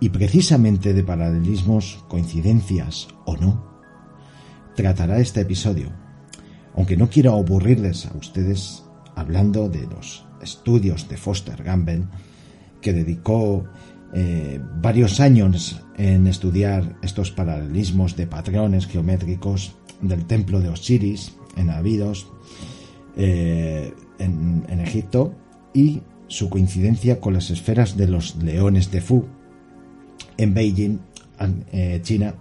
Y 0.00 0.10
precisamente 0.10 0.92
de 0.92 1.04
paralelismos, 1.04 2.04
coincidencias 2.08 3.08
o 3.26 3.36
no, 3.36 3.80
tratará 4.74 5.18
este 5.18 5.40
episodio, 5.40 5.92
aunque 6.74 6.96
no 6.96 7.08
quiero 7.08 7.34
aburrirles 7.34 8.06
a 8.06 8.16
ustedes 8.16 8.84
hablando 9.16 9.68
de 9.68 9.86
los 9.86 10.24
estudios 10.40 11.08
de 11.08 11.16
Foster 11.16 11.62
Gamble, 11.62 12.06
que 12.80 12.92
dedicó 12.92 13.64
eh, 14.14 14.60
varios 14.80 15.20
años 15.20 15.82
en 15.96 16.26
estudiar 16.26 16.96
estos 17.02 17.30
paralelismos 17.32 18.16
de 18.16 18.26
patrones 18.26 18.86
geométricos 18.86 19.76
del 20.00 20.24
templo 20.26 20.60
de 20.60 20.68
Osiris 20.68 21.34
en 21.56 21.70
Abidos 21.70 22.30
eh, 23.20 23.92
en, 24.20 24.80
Egipto 24.80 25.34
y 25.74 26.02
su 26.28 26.48
coincidencia 26.48 27.20
con 27.20 27.34
las 27.34 27.50
esferas 27.50 27.96
de 27.96 28.06
los 28.06 28.36
leones 28.36 28.92
de 28.92 29.00
Fu 29.00 29.24
en 30.36 30.54
Beijing, 30.54 30.98
eh, 31.72 31.98
China, 32.02 32.36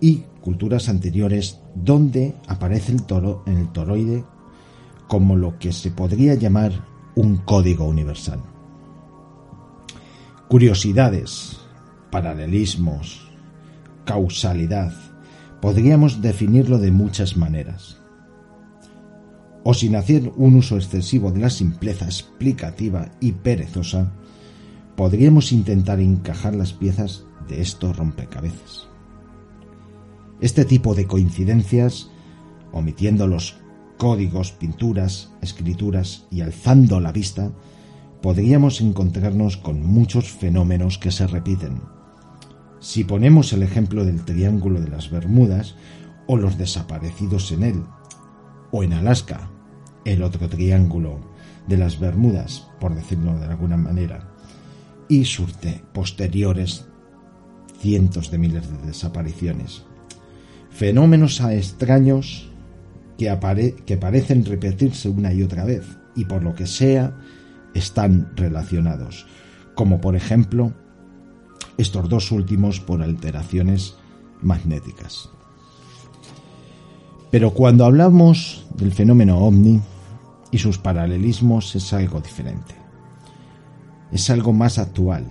y 0.00 0.22
culturas 0.40 0.88
anteriores 0.88 1.60
donde 1.74 2.36
aparece 2.46 2.92
el 2.92 3.02
toro 3.02 3.42
en 3.46 3.58
el 3.58 3.72
toroide 3.72 4.24
como 5.08 5.36
lo 5.36 5.58
que 5.58 5.72
se 5.72 5.90
podría 5.90 6.34
llamar 6.34 6.72
un 7.16 7.38
código 7.38 7.84
universal. 7.84 8.40
Curiosidades, 10.48 11.58
paralelismos, 12.12 13.28
causalidad, 14.04 14.94
podríamos 15.60 16.22
definirlo 16.22 16.78
de 16.78 16.92
muchas 16.92 17.36
maneras 17.36 18.00
o 19.68 19.74
sin 19.74 19.96
hacer 19.96 20.32
un 20.36 20.54
uso 20.54 20.76
excesivo 20.76 21.32
de 21.32 21.40
la 21.40 21.50
simpleza 21.50 22.04
explicativa 22.04 23.10
y 23.18 23.32
perezosa, 23.32 24.12
podríamos 24.94 25.50
intentar 25.50 25.98
encajar 25.98 26.54
las 26.54 26.72
piezas 26.72 27.24
de 27.48 27.62
estos 27.62 27.96
rompecabezas. 27.96 28.86
Este 30.40 30.64
tipo 30.64 30.94
de 30.94 31.08
coincidencias, 31.08 32.12
omitiendo 32.70 33.26
los 33.26 33.56
códigos, 33.98 34.52
pinturas, 34.52 35.32
escrituras 35.42 36.28
y 36.30 36.42
alzando 36.42 37.00
la 37.00 37.10
vista, 37.10 37.50
podríamos 38.22 38.80
encontrarnos 38.80 39.56
con 39.56 39.84
muchos 39.84 40.30
fenómenos 40.30 40.96
que 40.96 41.10
se 41.10 41.26
repiten. 41.26 41.80
Si 42.78 43.02
ponemos 43.02 43.52
el 43.52 43.64
ejemplo 43.64 44.04
del 44.04 44.24
Triángulo 44.24 44.80
de 44.80 44.90
las 44.90 45.10
Bermudas 45.10 45.74
o 46.28 46.36
los 46.36 46.56
desaparecidos 46.56 47.50
en 47.50 47.64
él, 47.64 47.82
o 48.70 48.84
en 48.84 48.92
Alaska, 48.92 49.50
el 50.06 50.22
otro 50.22 50.48
triángulo 50.48 51.18
de 51.66 51.76
las 51.76 51.98
Bermudas, 51.98 52.68
por 52.80 52.94
decirlo 52.94 53.38
de 53.38 53.46
alguna 53.46 53.76
manera, 53.76 54.30
y 55.08 55.24
surte 55.24 55.82
posteriores 55.92 56.86
cientos 57.80 58.30
de 58.30 58.38
miles 58.38 58.70
de 58.70 58.86
desapariciones. 58.86 59.82
Fenómenos 60.70 61.40
extraños 61.40 62.48
que, 63.18 63.74
que 63.84 63.96
parecen 63.96 64.44
repetirse 64.44 65.08
una 65.08 65.32
y 65.32 65.42
otra 65.42 65.64
vez 65.64 65.84
y 66.14 66.24
por 66.24 66.42
lo 66.42 66.54
que 66.54 66.66
sea 66.66 67.16
están 67.74 68.32
relacionados, 68.36 69.26
como 69.74 70.00
por 70.00 70.14
ejemplo 70.16 70.72
estos 71.78 72.08
dos 72.08 72.30
últimos 72.30 72.80
por 72.80 73.02
alteraciones 73.02 73.96
magnéticas. 74.40 75.30
Pero 77.30 77.50
cuando 77.50 77.84
hablamos 77.84 78.66
del 78.76 78.92
fenómeno 78.92 79.38
ovni, 79.38 79.80
y 80.56 80.58
sus 80.58 80.78
paralelismos 80.78 81.76
es 81.76 81.92
algo 81.92 82.18
diferente. 82.18 82.74
Es 84.10 84.30
algo 84.30 84.54
más 84.54 84.78
actual. 84.78 85.26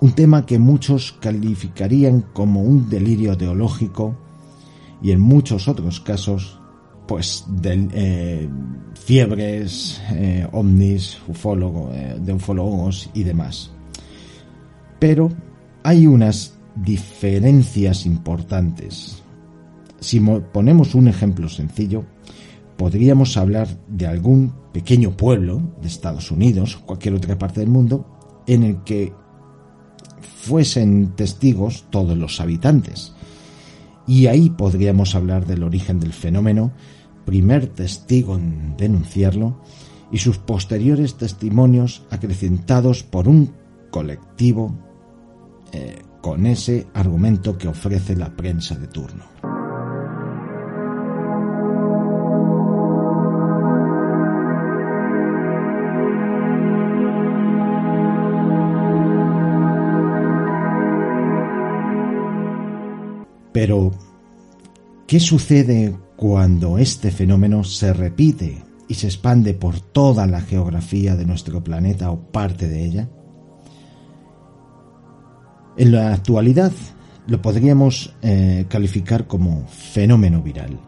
Un 0.00 0.12
tema 0.12 0.44
que 0.44 0.58
muchos 0.58 1.12
calificarían 1.20 2.22
como 2.32 2.62
un 2.62 2.88
delirio 2.90 3.36
teológico 3.36 4.16
y 5.00 5.12
en 5.12 5.20
muchos 5.20 5.68
otros 5.68 6.00
casos, 6.00 6.58
pues 7.06 7.46
eh, 7.62 8.48
fiebres, 8.94 10.02
eh, 10.14 10.48
ovnis, 10.50 11.18
eh, 11.28 12.18
de 12.20 12.32
ufólogos 12.32 13.08
y 13.14 13.22
demás. 13.22 13.70
Pero 14.98 15.28
hay 15.84 16.08
unas 16.08 16.58
diferencias 16.74 18.04
importantes. 18.04 19.22
Si 20.00 20.18
ponemos 20.18 20.96
un 20.96 21.06
ejemplo 21.06 21.48
sencillo, 21.48 22.04
podríamos 22.80 23.36
hablar 23.36 23.68
de 23.88 24.06
algún 24.06 24.54
pequeño 24.72 25.14
pueblo 25.14 25.60
de 25.82 25.88
Estados 25.88 26.30
Unidos 26.30 26.76
o 26.76 26.86
cualquier 26.86 27.12
otra 27.12 27.38
parte 27.38 27.60
del 27.60 27.68
mundo 27.68 28.06
en 28.46 28.62
el 28.62 28.82
que 28.84 29.12
fuesen 30.22 31.14
testigos 31.14 31.84
todos 31.90 32.16
los 32.16 32.40
habitantes. 32.40 33.12
Y 34.06 34.28
ahí 34.28 34.48
podríamos 34.48 35.14
hablar 35.14 35.44
del 35.44 35.62
origen 35.62 36.00
del 36.00 36.14
fenómeno 36.14 36.72
primer 37.26 37.66
testigo 37.66 38.36
en 38.36 38.78
denunciarlo 38.78 39.60
y 40.10 40.16
sus 40.16 40.38
posteriores 40.38 41.18
testimonios 41.18 42.06
acrecentados 42.08 43.02
por 43.02 43.28
un 43.28 43.52
colectivo 43.90 44.74
eh, 45.72 46.00
con 46.22 46.46
ese 46.46 46.86
argumento 46.94 47.58
que 47.58 47.68
ofrece 47.68 48.16
la 48.16 48.34
prensa 48.34 48.74
de 48.76 48.86
turno. 48.86 49.49
Pero, 63.60 63.90
¿qué 65.06 65.20
sucede 65.20 65.94
cuando 66.16 66.78
este 66.78 67.10
fenómeno 67.10 67.62
se 67.62 67.92
repite 67.92 68.64
y 68.88 68.94
se 68.94 69.08
expande 69.08 69.52
por 69.52 69.80
toda 69.80 70.26
la 70.26 70.40
geografía 70.40 71.14
de 71.14 71.26
nuestro 71.26 71.62
planeta 71.62 72.10
o 72.10 72.18
parte 72.18 72.68
de 72.68 72.86
ella? 72.86 73.10
En 75.76 75.92
la 75.92 76.14
actualidad 76.14 76.72
lo 77.26 77.42
podríamos 77.42 78.16
eh, 78.22 78.64
calificar 78.66 79.26
como 79.26 79.66
fenómeno 79.66 80.40
viral. 80.40 80.80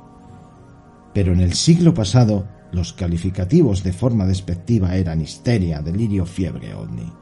Pero 1.13 1.35
en 1.35 1.41
el 1.41 1.53
siglo 1.53 1.93
pasado 1.93 2.49
los 2.73 2.95
calificativos 2.95 3.83
de 3.83 3.93
forma 3.93 4.25
despectiva 4.25 4.97
eran 4.97 5.21
histeria, 5.21 5.83
delirio, 5.83 6.25
fiebre, 6.25 6.73
ovni. 6.73 7.13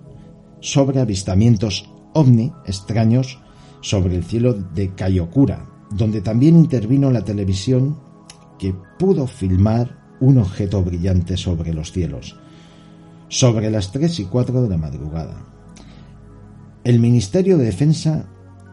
sobre 0.60 1.00
avistamientos 1.00 1.90
ovni 2.12 2.52
extraños 2.66 3.38
sobre 3.80 4.16
el 4.16 4.24
cielo 4.24 4.54
de 4.54 4.94
Kayokura, 4.94 5.66
donde 5.90 6.20
también 6.20 6.56
intervino 6.56 7.10
la 7.10 7.24
televisión 7.24 7.98
que 8.58 8.74
pudo 8.98 9.26
filmar 9.26 10.16
un 10.20 10.38
objeto 10.38 10.82
brillante 10.82 11.36
sobre 11.36 11.74
los 11.74 11.92
cielos, 11.92 12.36
sobre 13.28 13.70
las 13.70 13.92
3 13.92 14.20
y 14.20 14.24
4 14.24 14.62
de 14.62 14.68
la 14.68 14.78
madrugada. 14.78 15.44
El 16.84 17.00
Ministerio 17.00 17.58
de 17.58 17.66
Defensa 17.66 18.26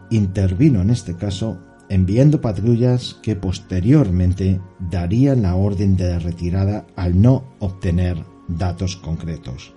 intervino 0.10 0.82
en 0.82 0.90
este 0.90 1.16
caso 1.16 1.58
enviando 1.90 2.42
patrullas 2.42 3.20
que 3.22 3.36
posteriormente 3.36 4.62
darían 4.80 5.42
la 5.42 5.56
orden 5.56 5.98
de 5.98 6.18
retirada 6.18 6.88
al 6.96 7.22
no 7.22 7.44
obtener 7.60 8.24
datos 8.48 8.96
concretos. 8.96 9.74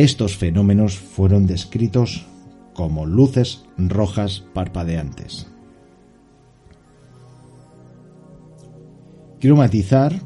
Estos 0.00 0.36
fenómenos 0.38 0.96
fueron 0.96 1.46
descritos 1.46 2.24
como 2.72 3.04
luces 3.04 3.66
rojas 3.76 4.42
parpadeantes. 4.54 5.46
Quiero 9.38 9.56
matizar 9.56 10.18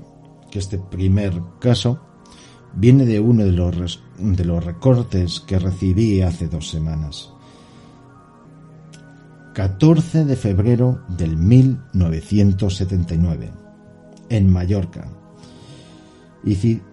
que 0.49 0.61
este 0.61 0.79
primer 0.79 1.43
caso 1.59 2.01
viene 2.77 3.05
de 3.05 3.19
uno 3.19 3.43
de 3.43 3.51
los, 3.51 4.01
de 4.17 4.45
los 4.45 4.65
recortes 4.65 5.41
que 5.41 5.59
recibí 5.59 6.21
hace 6.21 6.47
dos 6.47 6.71
semanas. 6.71 7.33
14 9.55 10.25
de 10.25 10.37
febrero 10.37 11.03
del 11.09 11.37
1979, 11.37 13.51
en 14.29 14.53
Mallorca, 14.53 15.09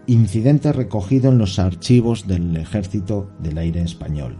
incidente 0.07 0.71
recogido 0.71 1.29
en 1.29 1.37
los 1.37 1.59
archivos 1.59 2.25
del 2.27 2.55
Ejército 2.55 3.29
del 3.39 3.57
Aire 3.57 3.81
Español. 3.81 4.37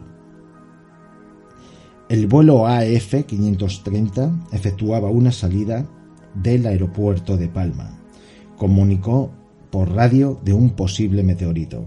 El 2.08 2.28
vuelo 2.28 2.68
AF 2.68 3.26
530 3.26 4.48
efectuaba 4.52 5.10
una 5.10 5.32
salida 5.32 5.86
del 6.36 6.66
aeropuerto 6.66 7.38
de 7.38 7.48
Palma. 7.50 8.00
Comunicó 8.58 9.32
por 9.70 9.92
radio 9.92 10.40
de 10.44 10.54
un 10.54 10.72
posible 10.72 11.24
meteorito. 11.24 11.86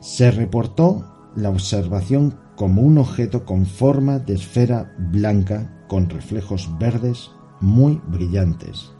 Se 0.00 0.30
reportó 0.30 1.04
la 1.36 1.50
observación 1.50 2.34
como 2.56 2.82
un 2.82 2.98
objeto 2.98 3.44
con 3.44 3.66
forma 3.66 4.18
de 4.18 4.34
esfera 4.34 4.94
blanca 4.98 5.84
con 5.88 6.08
reflejos 6.08 6.68
verdes 6.78 7.30
muy 7.60 8.00
brillantes 8.08 8.92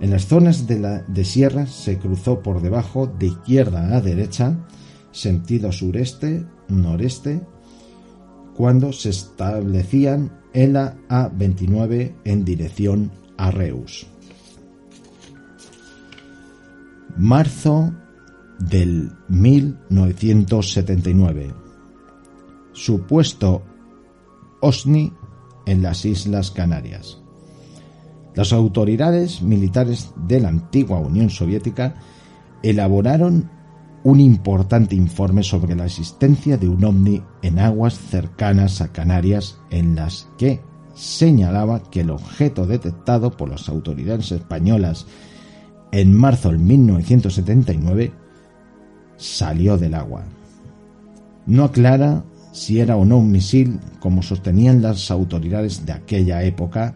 en 0.00 0.10
las 0.10 0.26
zonas 0.26 0.66
de, 0.66 0.78
la, 0.78 1.02
de 1.02 1.24
sierra 1.24 1.66
se 1.66 1.98
cruzó 1.98 2.42
por 2.42 2.62
debajo 2.62 3.06
de 3.06 3.26
izquierda 3.26 3.96
a 3.96 4.00
derecha, 4.00 4.56
sentido 5.12 5.72
sureste-noreste, 5.72 7.42
cuando 8.54 8.92
se 8.92 9.10
establecían 9.10 10.40
en 10.52 10.72
la 10.72 10.96
A29 11.08 12.14
en 12.24 12.44
dirección 12.44 13.12
a 13.36 13.50
Reus. 13.50 14.06
Marzo 17.16 17.92
del 18.58 19.12
1979. 19.28 21.54
Supuesto 22.72 23.62
OSNI 24.60 25.12
en 25.66 25.82
las 25.82 26.04
Islas 26.04 26.50
Canarias. 26.50 27.19
Las 28.34 28.52
autoridades 28.52 29.42
militares 29.42 30.12
de 30.28 30.40
la 30.40 30.48
antigua 30.48 30.98
Unión 30.98 31.30
Soviética 31.30 31.94
elaboraron 32.62 33.50
un 34.02 34.20
importante 34.20 34.94
informe 34.94 35.42
sobre 35.42 35.74
la 35.74 35.84
existencia 35.84 36.56
de 36.56 36.68
un 36.68 36.84
ovni 36.84 37.22
en 37.42 37.58
aguas 37.58 37.98
cercanas 37.98 38.80
a 38.80 38.92
Canarias 38.92 39.58
en 39.70 39.94
las 39.94 40.28
que 40.38 40.60
señalaba 40.94 41.82
que 41.90 42.00
el 42.00 42.10
objeto 42.10 42.66
detectado 42.66 43.36
por 43.36 43.50
las 43.50 43.68
autoridades 43.68 44.32
españolas 44.32 45.06
en 45.92 46.14
marzo 46.14 46.50
del 46.50 46.58
1979 46.58 48.12
salió 49.16 49.76
del 49.76 49.94
agua. 49.94 50.24
No 51.46 51.64
aclara 51.64 52.24
si 52.52 52.80
era 52.80 52.96
o 52.96 53.04
no 53.04 53.18
un 53.18 53.30
misil 53.30 53.80
como 53.98 54.22
sostenían 54.22 54.82
las 54.82 55.10
autoridades 55.10 55.84
de 55.84 55.92
aquella 55.92 56.42
época 56.42 56.94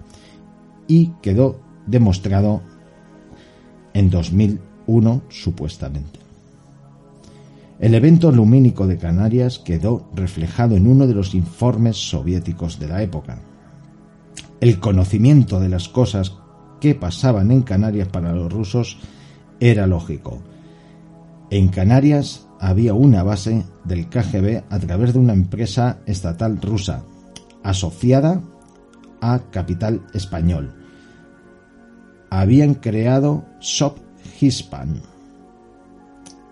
y 0.86 1.12
quedó 1.22 1.60
demostrado 1.86 2.62
en 3.92 4.10
2001 4.10 5.22
supuestamente. 5.28 6.24
El 7.80 7.94
evento 7.94 8.30
lumínico 8.30 8.86
de 8.86 8.98
Canarias 8.98 9.58
quedó 9.58 10.08
reflejado 10.14 10.76
en 10.76 10.86
uno 10.86 11.06
de 11.06 11.14
los 11.14 11.34
informes 11.34 11.96
soviéticos 11.96 12.78
de 12.78 12.88
la 12.88 13.02
época. 13.02 13.40
El 14.60 14.78
conocimiento 14.78 15.60
de 15.60 15.68
las 15.68 15.88
cosas 15.88 16.36
que 16.80 16.94
pasaban 16.94 17.50
en 17.50 17.62
Canarias 17.62 18.08
para 18.08 18.32
los 18.32 18.52
rusos 18.52 18.98
era 19.60 19.86
lógico. 19.86 20.42
En 21.50 21.68
Canarias 21.68 22.46
había 22.60 22.94
una 22.94 23.22
base 23.22 23.64
del 23.84 24.08
KGB 24.08 24.62
a 24.70 24.78
través 24.78 25.12
de 25.12 25.18
una 25.18 25.32
empresa 25.32 25.98
estatal 26.06 26.60
rusa, 26.60 27.04
asociada 27.62 28.40
a 29.32 29.38
Capital 29.50 30.02
Español. 30.12 30.72
Habían 32.30 32.74
creado 32.74 33.44
Sop 33.60 33.98
Hispan. 34.40 35.00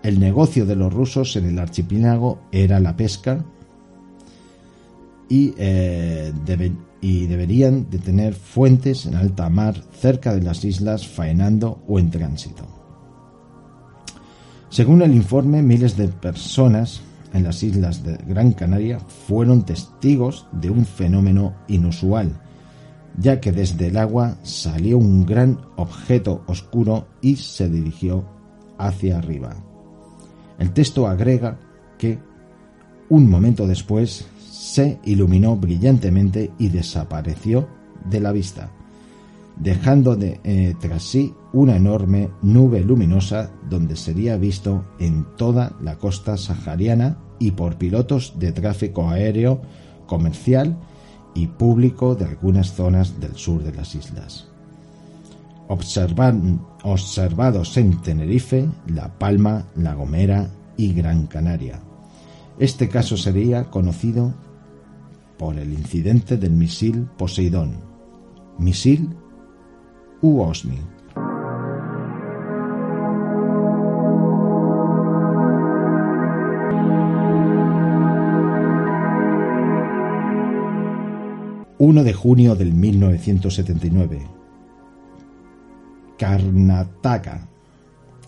El 0.01 0.19
negocio 0.19 0.65
de 0.65 0.75
los 0.75 0.91
rusos 0.91 1.35
en 1.35 1.45
el 1.45 1.59
archipiélago 1.59 2.39
era 2.51 2.79
la 2.79 2.95
pesca 2.95 3.43
y, 5.29 5.53
eh, 5.57 6.33
y 7.01 7.25
deberían 7.27 7.89
de 7.89 7.99
tener 7.99 8.33
fuentes 8.33 9.05
en 9.05 9.15
alta 9.15 9.49
mar 9.49 9.75
cerca 9.99 10.33
de 10.33 10.41
las 10.41 10.65
islas 10.65 11.07
faenando 11.07 11.83
o 11.87 11.99
en 11.99 12.09
tránsito. 12.09 12.65
Según 14.69 15.03
el 15.03 15.13
informe, 15.13 15.61
miles 15.61 15.95
de 15.95 16.07
personas 16.07 17.01
en 17.33 17.43
las 17.43 17.61
islas 17.61 18.03
de 18.03 18.17
Gran 18.27 18.53
Canaria 18.53 18.99
fueron 18.99 19.65
testigos 19.65 20.47
de 20.51 20.69
un 20.69 20.85
fenómeno 20.85 21.53
inusual, 21.67 22.39
ya 23.17 23.39
que 23.39 23.51
desde 23.51 23.87
el 23.87 23.97
agua 23.97 24.37
salió 24.43 24.97
un 24.97 25.25
gran 25.25 25.59
objeto 25.75 26.43
oscuro 26.47 27.07
y 27.21 27.35
se 27.35 27.69
dirigió 27.69 28.25
hacia 28.77 29.17
arriba. 29.17 29.55
El 30.59 30.71
texto 30.71 31.07
agrega 31.07 31.59
que 31.97 32.19
un 33.09 33.29
momento 33.29 33.67
después 33.67 34.25
se 34.39 34.99
iluminó 35.05 35.55
brillantemente 35.55 36.51
y 36.57 36.69
desapareció 36.69 37.67
de 38.09 38.19
la 38.19 38.31
vista 38.31 38.71
dejando 39.55 40.15
de, 40.15 40.39
eh, 40.43 40.75
tras 40.79 41.03
sí 41.03 41.33
una 41.51 41.75
enorme 41.75 42.29
nube 42.41 42.81
luminosa 42.81 43.51
donde 43.69 43.95
sería 43.95 44.37
visto 44.37 44.85
en 44.99 45.25
toda 45.37 45.75
la 45.81 45.97
costa 45.97 46.37
sahariana 46.37 47.17
y 47.39 47.51
por 47.51 47.77
pilotos 47.77 48.33
de 48.39 48.51
tráfico 48.51 49.09
aéreo 49.09 49.61
comercial 50.07 50.77
y 51.35 51.47
público 51.47 52.15
de 52.15 52.25
algunas 52.25 52.73
zonas 52.73 53.19
del 53.19 53.35
sur 53.35 53.63
de 53.63 53.73
las 53.73 53.95
islas. 53.95 54.47
observados 56.83 57.77
en 57.77 58.01
Tenerife, 58.01 58.69
La 58.87 59.17
Palma, 59.17 59.65
La 59.75 59.93
Gomera 59.95 60.49
y 60.77 60.93
Gran 60.93 61.27
Canaria. 61.27 61.79
Este 62.59 62.89
caso 62.89 63.17
sería 63.17 63.65
conocido 63.71 64.33
por 65.37 65.57
el 65.57 65.73
incidente 65.73 66.37
del 66.37 66.51
misil 66.51 67.07
Poseidón, 67.17 67.77
misil 68.59 69.09
Uosni. 70.21 70.79
...1 81.79 82.03
de 82.03 82.13
junio 82.13 82.55
del 82.55 82.73
1979... 82.73 84.27
Karnataka... 86.17 87.47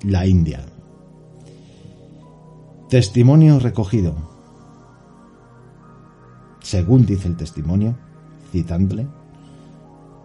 ...la 0.03 0.25
India... 0.25 0.65
Testimonio 2.89 3.59
recogido... 3.59 4.15
Según 6.61 7.05
dice 7.05 7.27
el 7.27 7.37
testimonio... 7.37 7.95
...citándole... 8.51 9.07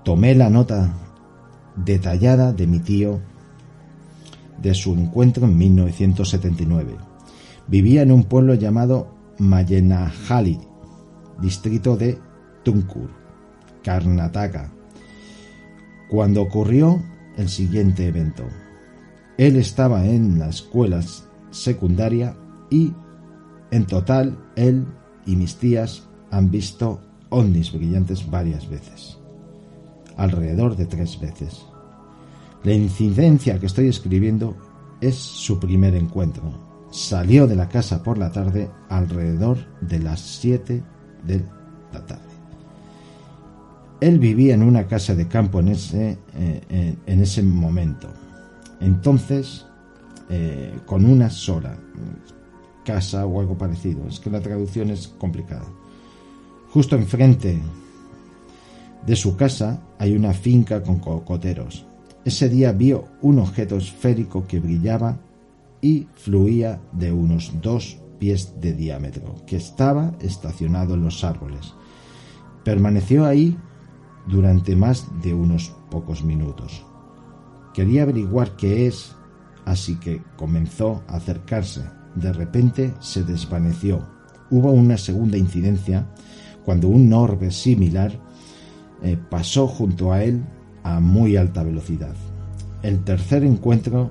Tomé 0.05 0.35
la 0.35 0.49
nota 0.49 0.95
detallada 1.77 2.53
de 2.53 2.67
mi 2.67 2.81
tío 2.81 3.21
de 4.61 4.75
su 4.75 4.93
encuentro 4.93 5.47
en 5.47 5.57
1979. 5.57 6.97
Vivía 7.67 8.03
en 8.03 8.13
un 8.13 8.25
pueblo 8.25 8.55
llamado 8.55 9.09
Mayenajali, 9.39 10.61
distrito 11.41 11.97
de 11.97 12.19
Tunkur, 12.63 13.11
Karnataka, 13.83 14.71
cuando 16.09 16.43
ocurrió 16.43 17.03
el 17.37 17.49
siguiente 17.49 18.07
evento. 18.07 18.45
Él 19.39 19.57
estaba 19.57 20.05
en 20.05 20.39
la 20.39 20.49
escuela 20.49 21.01
secundaria 21.51 22.37
y 22.71 22.93
en 23.71 23.87
total 23.87 24.39
él 24.57 24.85
y 25.25 25.37
mis 25.37 25.57
tías 25.57 26.07
han 26.31 26.51
visto 26.51 27.01
ovnis 27.31 27.73
brillantes 27.73 28.29
varias 28.29 28.69
veces 28.69 29.21
alrededor 30.21 30.77
de 30.77 30.87
tres 30.87 31.19
veces. 31.19 31.65
La 32.63 32.75
incidencia 32.75 33.59
que 33.59 33.67
estoy 33.67 33.89
escribiendo 33.89 34.55
es 35.01 35.15
su 35.15 35.59
primer 35.59 35.95
encuentro. 35.95 36.43
Salió 36.91 37.47
de 37.47 37.57
la 37.57 37.69
casa 37.69 38.03
por 38.03 38.19
la 38.19 38.31
tarde 38.31 38.71
alrededor 38.91 39.57
de 39.81 39.99
las 39.99 40.21
7 40.21 40.83
de 41.27 41.45
la 41.93 42.07
tarde. 42.07 42.30
Él 44.01 44.19
vivía 44.19 44.55
en 44.55 44.63
una 44.63 44.87
casa 44.87 45.15
de 45.15 45.29
campo 45.29 45.61
en 45.61 45.69
ese, 45.69 46.19
eh, 46.35 46.97
en 47.07 47.21
ese 47.21 47.43
momento. 47.43 48.09
Entonces, 48.81 49.67
eh, 50.29 50.79
con 50.87 51.05
una 51.05 51.29
sola 51.29 51.77
casa 52.85 53.27
o 53.27 53.41
algo 53.41 53.57
parecido. 53.57 54.07
Es 54.09 54.21
que 54.21 54.31
la 54.31 54.41
traducción 54.41 54.91
es 54.91 55.09
complicada. 55.09 55.67
Justo 56.71 56.97
enfrente 56.97 57.59
de 59.07 59.17
su 59.17 59.37
casa 59.37 59.83
hay 59.99 60.15
una 60.15 60.33
finca 60.33 60.83
con 60.83 60.99
cocoteros. 60.99 61.87
Ese 62.25 62.49
día 62.49 62.73
vio 62.73 63.07
un 63.23 63.39
objeto 63.39 63.77
esférico 63.77 64.47
que 64.47 64.61
brillaba 64.61 65.19
y 65.81 66.07
fluía 66.15 66.81
de 66.93 67.11
unos 67.11 67.53
dos 67.63 67.99
pies 68.19 68.61
de 68.61 68.75
diámetro, 68.75 69.35
que 69.47 69.57
estaba 69.57 70.13
estacionado 70.21 70.95
en 70.95 71.03
los 71.03 71.25
árboles. 71.25 71.75
Permaneció 72.65 73.25
ahí 73.25 73.57
durante 74.31 74.77
más 74.77 75.07
de 75.23 75.35
unos 75.35 75.73
pocos 75.91 76.25
minutos. 76.25 76.85
Quería 77.75 78.03
averiguar 78.03 78.57
qué 78.57 78.87
es, 78.87 79.15
así 79.65 79.97
que 79.97 80.23
comenzó 80.37 81.03
a 81.09 81.17
acercarse. 81.17 81.83
De 82.15 82.33
repente 82.33 82.95
se 83.01 83.23
desvaneció. 83.23 84.07
Hubo 84.51 84.73
una 84.73 84.97
segunda 84.97 85.37
incidencia 85.37 86.07
cuando 86.65 86.89
un 86.89 87.13
orbe 87.13 87.51
similar 87.51 88.13
eh, 89.03 89.17
pasó 89.31 89.67
junto 89.67 90.13
a 90.13 90.23
él 90.23 90.43
a 90.83 91.01
muy 91.01 91.37
alta 91.37 91.63
velocidad. 91.63 92.15
El 92.83 93.05
tercer 93.05 93.45
encuentro 93.45 94.11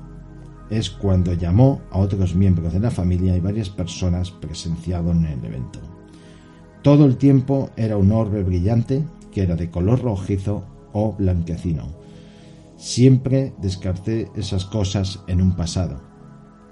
es 0.70 0.90
cuando 0.90 1.34
llamó 1.34 1.82
a 1.92 1.98
otros 1.98 2.36
miembros 2.36 2.74
de 2.74 2.80
la 2.80 2.92
familia 2.92 3.36
y 3.36 3.40
varias 3.40 3.70
personas 3.70 4.32
presenciaron 4.32 5.26
en 5.26 5.40
el 5.40 5.46
evento. 5.46 5.80
Todo 6.82 7.06
el 7.06 7.18
tiempo 7.18 7.72
era 7.76 7.98
un 7.98 8.12
orbe 8.12 8.44
brillante 8.44 9.04
que 9.32 9.44
era 9.44 9.56
de 9.56 9.70
color 9.70 10.02
rojizo 10.02 10.64
o 10.94 11.14
blanquecino. 11.14 11.96
Siempre 12.78 13.54
descarté 13.62 14.30
esas 14.36 14.66
cosas 14.66 15.20
en 15.28 15.42
un 15.42 15.56
pasado. 15.56 16.02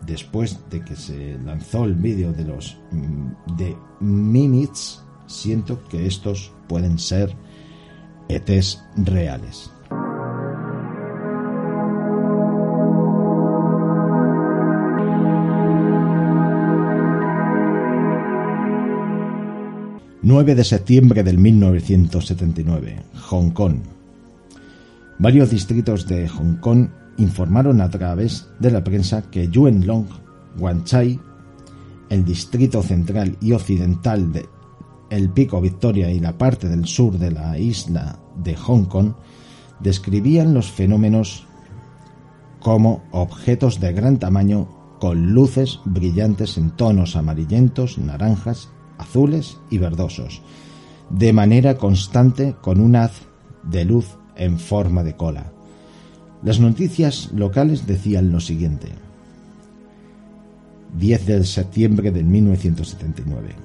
Después 0.05 0.59
de 0.69 0.83
que 0.83 0.95
se 0.95 1.37
lanzó 1.39 1.83
el 1.83 1.95
vídeo 1.95 2.31
de 2.31 2.45
los 2.45 2.77
mm, 2.91 3.55
de 3.57 3.75
Mimits, 3.99 5.03
siento 5.25 5.83
que 5.85 6.05
estos 6.05 6.53
pueden 6.67 6.97
ser 6.97 7.35
ETs 8.29 8.83
reales. 8.95 9.71
...9 20.27 20.55
de 20.55 20.63
septiembre 20.65 21.23
del 21.23 21.37
1979... 21.37 23.01
...Hong 23.29 23.51
Kong... 23.51 23.77
Varios 25.19 25.51
distritos 25.51 26.05
de 26.05 26.27
Hong 26.27 26.57
Kong 26.57 26.89
informaron 27.15 27.79
a 27.79 27.89
través 27.89 28.49
de 28.59 28.69
la 28.69 28.83
prensa 28.83 29.21
que 29.31 29.47
Yuen 29.47 29.87
Long, 29.87 30.05
Wan 30.59 30.83
Chai, 30.83 31.17
el 32.09 32.25
distrito 32.25 32.83
central 32.83 33.37
y 33.39 33.53
occidental 33.53 34.33
de 34.33 34.49
el 35.09 35.29
pico 35.29 35.61
Victoria 35.61 36.11
y 36.11 36.19
la 36.19 36.37
parte 36.37 36.67
del 36.67 36.85
sur 36.87 37.17
de 37.17 37.31
la 37.31 37.57
isla 37.57 38.19
de 38.35 38.53
Hong 38.57 38.83
Kong 38.83 39.13
describían 39.79 40.53
los 40.53 40.69
fenómenos 40.69 41.45
como 42.59 43.05
objetos 43.11 43.79
de 43.79 43.93
gran 43.93 44.19
tamaño 44.19 44.67
con 44.99 45.31
luces 45.31 45.79
brillantes 45.85 46.57
en 46.57 46.71
tonos 46.71 47.15
amarillentos, 47.15 47.97
naranjas, 47.97 48.71
azules 48.97 49.57
y 49.69 49.77
verdosos, 49.77 50.41
de 51.09 51.33
manera 51.33 51.77
constante 51.77 52.55
con 52.61 52.79
un 52.79 52.95
haz 52.95 53.21
de 53.63 53.85
luz 53.85 54.17
en 54.35 54.59
forma 54.59 55.03
de 55.03 55.15
cola. 55.15 55.51
Las 56.43 56.59
noticias 56.59 57.31
locales 57.33 57.87
decían 57.87 58.31
lo 58.31 58.39
siguiente. 58.39 58.89
10 60.97 61.25
de 61.25 61.43
septiembre 61.43 62.11
de 62.11 62.23
1979. 62.23 63.55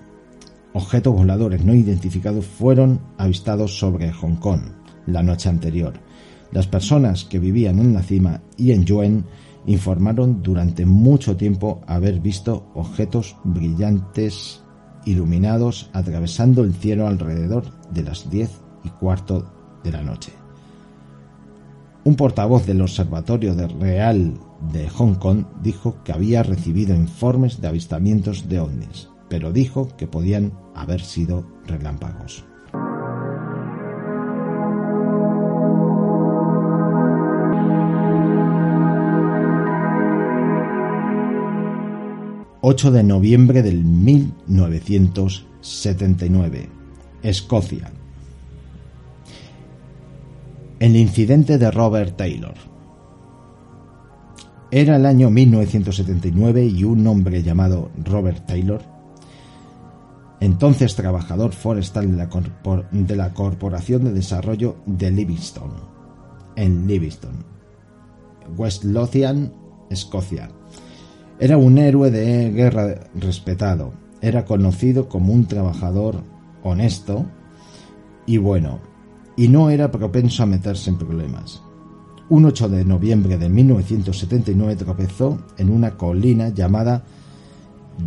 Objetos 0.74 1.14
voladores 1.14 1.64
no 1.64 1.74
identificados 1.74 2.46
fueron 2.46 3.00
avistados 3.18 3.78
sobre 3.78 4.10
Hong 4.10 4.36
Kong 4.36 4.60
la 5.06 5.22
noche 5.22 5.48
anterior. 5.48 5.94
Las 6.50 6.66
personas 6.66 7.24
que 7.24 7.38
vivían 7.38 7.78
en 7.78 7.94
la 7.94 8.02
cima 8.02 8.42
y 8.56 8.72
en 8.72 8.84
Yuen 8.84 9.24
informaron 9.66 10.42
durante 10.42 10.86
mucho 10.86 11.36
tiempo 11.36 11.80
haber 11.86 12.20
visto 12.20 12.70
objetos 12.74 13.36
brillantes 13.44 14.61
iluminados 15.04 15.90
atravesando 15.92 16.64
el 16.64 16.74
cielo 16.74 17.06
alrededor 17.06 17.64
de 17.90 18.02
las 18.02 18.30
10 18.30 18.50
y 18.84 18.88
cuarto 18.90 19.50
de 19.82 19.92
la 19.92 20.02
noche. 20.02 20.32
Un 22.04 22.16
portavoz 22.16 22.66
del 22.66 22.80
Observatorio 22.80 23.54
Real 23.78 24.34
de 24.72 24.88
Hong 24.88 25.14
Kong 25.14 25.44
dijo 25.62 26.02
que 26.02 26.12
había 26.12 26.42
recibido 26.42 26.94
informes 26.94 27.60
de 27.60 27.68
avistamientos 27.68 28.48
de 28.48 28.60
ovnis, 28.60 29.08
pero 29.28 29.52
dijo 29.52 29.88
que 29.96 30.08
podían 30.08 30.52
haber 30.74 31.00
sido 31.00 31.46
relámpagos. 31.66 32.44
8 42.64 42.92
de 42.92 43.02
noviembre 43.02 43.60
del 43.64 43.82
1979, 43.82 46.68
Escocia. 47.24 47.90
El 50.78 50.94
incidente 50.94 51.58
de 51.58 51.72
Robert 51.72 52.16
Taylor. 52.16 52.54
Era 54.70 54.94
el 54.94 55.06
año 55.06 55.28
1979 55.28 56.66
y 56.66 56.84
un 56.84 57.04
hombre 57.08 57.42
llamado 57.42 57.90
Robert 58.04 58.46
Taylor, 58.46 58.80
entonces 60.38 60.94
trabajador 60.94 61.50
forestal 61.50 62.12
de 62.12 62.16
la, 62.16 62.30
de 62.92 63.16
la 63.16 63.34
Corporación 63.34 64.04
de 64.04 64.12
Desarrollo 64.12 64.76
de 64.86 65.10
Livingston, 65.10 65.72
en 66.54 66.86
Livingston, 66.86 67.44
West 68.56 68.84
Lothian, 68.84 69.52
Escocia, 69.90 70.48
era 71.42 71.56
un 71.56 71.76
héroe 71.76 72.12
de 72.12 72.52
guerra 72.52 73.00
respetado. 73.16 73.94
Era 74.20 74.44
conocido 74.44 75.08
como 75.08 75.32
un 75.32 75.46
trabajador 75.46 76.22
honesto 76.62 77.26
y 78.26 78.36
bueno, 78.36 78.78
y 79.36 79.48
no 79.48 79.68
era 79.68 79.90
propenso 79.90 80.44
a 80.44 80.46
meterse 80.46 80.90
en 80.90 80.98
problemas. 80.98 81.60
Un 82.28 82.44
8 82.44 82.68
de 82.68 82.84
noviembre 82.84 83.38
de 83.38 83.48
1979 83.48 84.76
tropezó 84.76 85.42
en 85.58 85.70
una 85.70 85.96
colina 85.96 86.50
llamada 86.50 87.02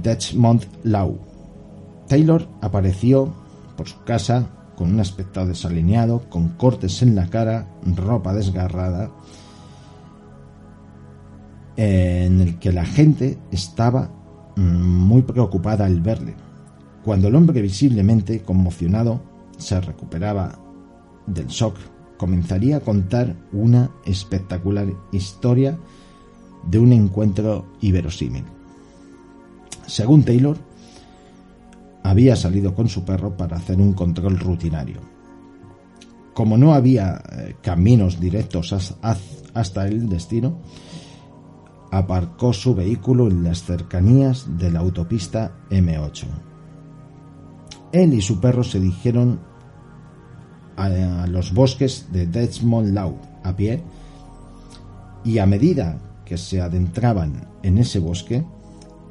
Dutchmont 0.02 0.63
Law. 0.86 1.19
Taylor 2.08 2.48
apareció 2.62 3.34
por 3.76 3.89
su 3.89 4.02
casa 4.06 4.48
con 4.78 4.93
un 4.93 5.02
aspecto 5.02 5.45
desalineado, 5.45 6.21
con 6.30 6.52
cortes 6.56 7.02
en 7.02 7.15
la 7.15 7.28
cara, 7.28 7.67
ropa 7.98 8.34
desgarrada 8.34 9.12
en 11.77 12.41
el 12.41 12.59
que 12.59 12.71
la 12.71 12.85
gente 12.85 13.38
estaba 13.51 14.09
mm, 14.55 14.61
muy 14.61 15.21
preocupada 15.23 15.85
al 15.85 16.01
verle. 16.01 16.35
Cuando 17.03 17.27
el 17.27 17.35
hombre 17.35 17.61
visiblemente 17.61 18.41
conmocionado 18.41 19.21
se 19.57 19.79
recuperaba 19.79 20.57
del 21.27 21.47
shock, 21.47 21.75
comenzaría 22.17 22.77
a 22.77 22.79
contar 22.79 23.35
una 23.51 23.91
espectacular 24.05 24.88
historia 25.11 25.77
de 26.67 26.79
un 26.79 26.93
encuentro 26.93 27.73
iberosímil. 27.81 28.43
Según 29.85 30.23
Taylor, 30.23 30.57
había 32.03 32.35
salido 32.35 32.73
con 32.73 32.88
su 32.89 33.03
perro 33.03 33.35
para 33.35 33.57
hacer 33.57 33.79
un 33.79 33.93
control 33.93 34.39
rutinario. 34.39 35.01
Como 36.33 36.57
no 36.57 36.73
había 36.73 37.21
eh, 37.31 37.55
caminos 37.61 38.19
directos 38.19 38.73
hasta 39.53 39.88
el 39.88 40.09
destino, 40.09 40.59
aparcó 41.97 42.51
su 42.51 42.75
vehículo 42.75 43.27
en 43.27 43.43
las 43.43 43.63
cercanías 43.63 44.58
de 44.58 44.69
la 44.69 44.79
autopista 44.79 45.53
M8. 45.69 46.25
Él 47.93 48.13
y 48.13 48.21
su 48.21 48.41
perro 48.41 48.65
se 48.65 48.81
dirigieron 48.81 49.39
a 50.75 51.25
los 51.27 51.53
bosques 51.53 52.08
de 52.12 52.27
Desmond 52.27 52.93
Law 52.93 53.17
a 53.45 53.55
pie 53.55 53.81
y 55.23 55.38
a 55.38 55.45
medida 55.45 55.97
que 56.25 56.38
se 56.38 56.60
adentraban 56.60 57.47
en 57.63 57.77
ese 57.77 57.99
bosque, 57.99 58.43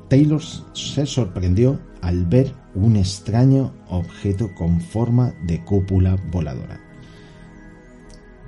Taylor 0.08 0.42
se 0.74 1.06
sorprendió 1.06 1.80
al 2.02 2.26
ver 2.26 2.52
un 2.74 2.96
extraño 2.96 3.72
objeto 3.88 4.50
con 4.54 4.78
forma 4.78 5.32
de 5.46 5.64
cúpula 5.64 6.18
voladora. 6.30 6.78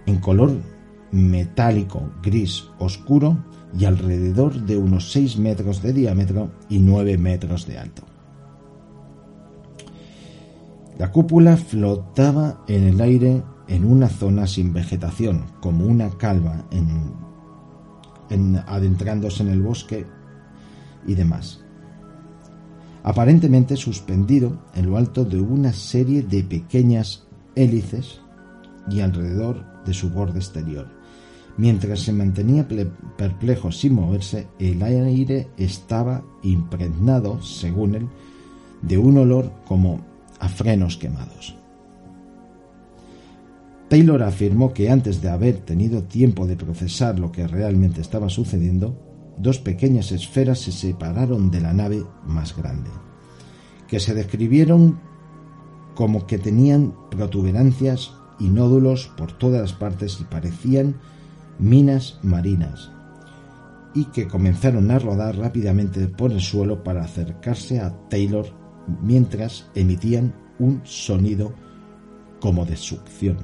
En 0.04 0.18
color 0.18 0.60
metálico 1.10 2.12
gris 2.22 2.64
oscuro, 2.78 3.38
y 3.78 3.84
alrededor 3.84 4.54
de 4.62 4.76
unos 4.76 5.12
6 5.12 5.38
metros 5.38 5.82
de 5.82 5.92
diámetro 5.92 6.50
y 6.68 6.78
9 6.78 7.18
metros 7.18 7.66
de 7.66 7.78
alto. 7.78 8.02
La 10.98 11.10
cúpula 11.12 11.56
flotaba 11.56 12.64
en 12.68 12.84
el 12.84 13.00
aire 13.00 13.42
en 13.68 13.84
una 13.84 14.08
zona 14.08 14.46
sin 14.46 14.72
vegetación, 14.72 15.44
como 15.60 15.84
una 15.84 16.10
calva 16.10 16.64
en, 16.70 18.56
adentrándose 18.66 19.42
en 19.42 19.50
el 19.50 19.60
bosque 19.60 20.06
y 21.06 21.14
demás. 21.14 21.62
Aparentemente 23.02 23.76
suspendido 23.76 24.58
en 24.74 24.86
lo 24.86 24.96
alto 24.96 25.24
de 25.24 25.38
una 25.38 25.72
serie 25.72 26.22
de 26.22 26.42
pequeñas 26.42 27.26
hélices 27.54 28.20
y 28.90 29.00
alrededor 29.00 29.64
de 29.84 29.94
su 29.94 30.10
borde 30.10 30.38
exterior 30.38 30.95
Mientras 31.58 32.00
se 32.00 32.12
mantenía 32.12 32.68
perplejo 33.16 33.72
sin 33.72 33.94
moverse, 33.94 34.46
el 34.58 34.82
aire 34.82 35.48
estaba 35.56 36.22
impregnado, 36.42 37.40
según 37.42 37.94
él, 37.94 38.08
de 38.82 38.98
un 38.98 39.16
olor 39.16 39.50
como 39.66 40.00
a 40.38 40.48
frenos 40.48 40.98
quemados. 40.98 41.56
Taylor 43.88 44.22
afirmó 44.22 44.74
que 44.74 44.90
antes 44.90 45.22
de 45.22 45.30
haber 45.30 45.58
tenido 45.58 46.02
tiempo 46.02 46.46
de 46.46 46.56
procesar 46.56 47.18
lo 47.18 47.32
que 47.32 47.46
realmente 47.46 48.00
estaba 48.00 48.28
sucediendo, 48.28 49.00
dos 49.38 49.58
pequeñas 49.58 50.12
esferas 50.12 50.58
se 50.58 50.72
separaron 50.72 51.50
de 51.50 51.60
la 51.60 51.72
nave 51.72 52.04
más 52.26 52.56
grande, 52.56 52.90
que 53.88 54.00
se 54.00 54.12
describieron 54.12 54.98
como 55.94 56.26
que 56.26 56.38
tenían 56.38 56.94
protuberancias 57.10 58.12
y 58.38 58.48
nódulos 58.48 59.10
por 59.16 59.32
todas 59.32 59.62
las 59.62 59.72
partes 59.72 60.18
y 60.20 60.24
parecían 60.24 60.96
minas 61.58 62.18
marinas 62.22 62.90
y 63.94 64.04
que 64.06 64.28
comenzaron 64.28 64.90
a 64.90 64.98
rodar 64.98 65.36
rápidamente 65.36 66.06
por 66.06 66.30
el 66.30 66.40
suelo 66.40 66.84
para 66.84 67.02
acercarse 67.02 67.80
a 67.80 67.94
Taylor 68.08 68.46
mientras 69.02 69.70
emitían 69.74 70.34
un 70.58 70.82
sonido 70.84 71.54
como 72.40 72.64
de 72.66 72.76
succión. 72.76 73.38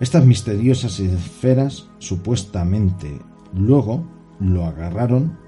Estas 0.00 0.24
misteriosas 0.24 1.00
esferas 1.00 1.88
supuestamente 1.98 3.18
luego 3.54 4.06
lo 4.40 4.64
agarraron 4.64 5.38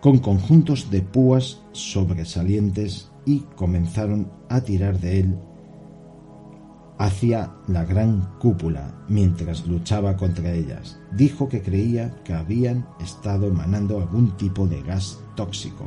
con 0.00 0.18
conjuntos 0.18 0.90
de 0.90 1.02
púas 1.02 1.62
sobresalientes 1.72 3.10
y 3.24 3.40
comenzaron 3.56 4.30
a 4.48 4.60
tirar 4.60 4.98
de 5.00 5.20
él 5.20 5.38
hacia 6.98 7.52
la 7.68 7.84
gran 7.84 8.28
cúpula 8.38 8.92
mientras 9.08 9.66
luchaba 9.66 10.16
contra 10.16 10.52
ellas. 10.52 10.98
Dijo 11.12 11.48
que 11.48 11.62
creía 11.62 12.14
que 12.24 12.34
habían 12.34 12.86
estado 13.00 13.46
emanando 13.46 13.98
algún 13.98 14.36
tipo 14.36 14.66
de 14.66 14.82
gas 14.82 15.20
tóxico, 15.36 15.86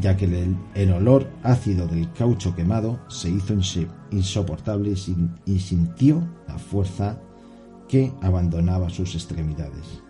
ya 0.00 0.16
que 0.16 0.56
el, 0.74 0.92
olor 0.92 1.30
ácido 1.42 1.86
del 1.86 2.10
caucho 2.12 2.54
quemado 2.54 2.98
se 3.08 3.30
hizo 3.30 3.54
insoportable 4.10 4.94
y 5.44 5.58
sintió 5.58 6.26
la 6.48 6.58
fuerza 6.58 7.18
que 7.88 8.12
abandonaba 8.22 8.88
sus 8.88 9.14
extremidades. 9.14 10.02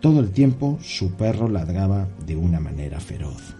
Todo 0.00 0.20
el 0.20 0.30
tiempo 0.30 0.78
su 0.80 1.12
perro 1.12 1.48
ladraba 1.48 2.08
de 2.26 2.36
una 2.36 2.60
manera 2.60 3.00
feroz. 3.00 3.55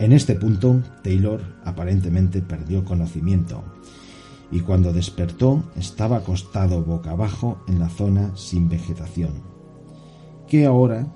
En 0.00 0.14
este 0.14 0.34
punto, 0.34 0.80
Taylor 1.04 1.42
aparentemente 1.62 2.40
perdió 2.40 2.86
conocimiento 2.86 3.62
y 4.50 4.60
cuando 4.60 4.94
despertó 4.94 5.62
estaba 5.76 6.16
acostado 6.16 6.82
boca 6.82 7.10
abajo 7.10 7.62
en 7.68 7.78
la 7.78 7.90
zona 7.90 8.34
sin 8.34 8.70
vegetación, 8.70 9.42
que 10.48 10.64
ahora 10.64 11.06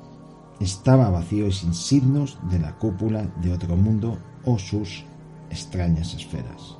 estaba 0.60 1.08
vacío 1.08 1.46
y 1.46 1.52
sin 1.52 1.72
signos 1.72 2.36
de 2.50 2.58
la 2.58 2.76
cúpula 2.76 3.22
de 3.40 3.54
otro 3.54 3.74
mundo 3.74 4.18
o 4.44 4.58
sus 4.58 5.02
extrañas 5.48 6.12
esferas. 6.12 6.76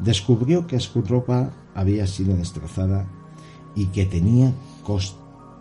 Descubrió 0.00 0.66
que 0.66 0.78
su 0.80 1.00
ropa 1.00 1.50
había 1.74 2.06
sido 2.06 2.36
destrozada 2.36 3.06
y 3.74 3.86
que 3.86 4.04
tenía 4.04 4.52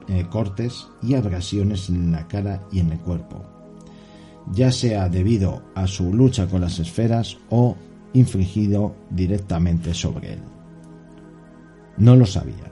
eh, 0.09 0.27
cortes 0.29 0.87
y 1.01 1.15
abrasiones 1.15 1.87
en 1.87 2.11
la 2.11 2.27
cara 2.27 2.67
y 2.73 2.81
en 2.81 2.91
el 2.91 2.99
cuerpo, 2.99 3.54
ya 4.51 4.71
sea 4.71 5.09
debido 5.09 5.63
a 5.75 5.87
su 5.87 6.13
lucha 6.13 6.47
con 6.47 6.61
las 6.61 6.79
esferas 6.79 7.37
o 7.49 7.75
infligido 8.13 8.95
directamente 9.09 9.93
sobre 9.93 10.33
él. 10.33 10.39
No 11.97 12.15
lo 12.15 12.25
sabía. 12.25 12.71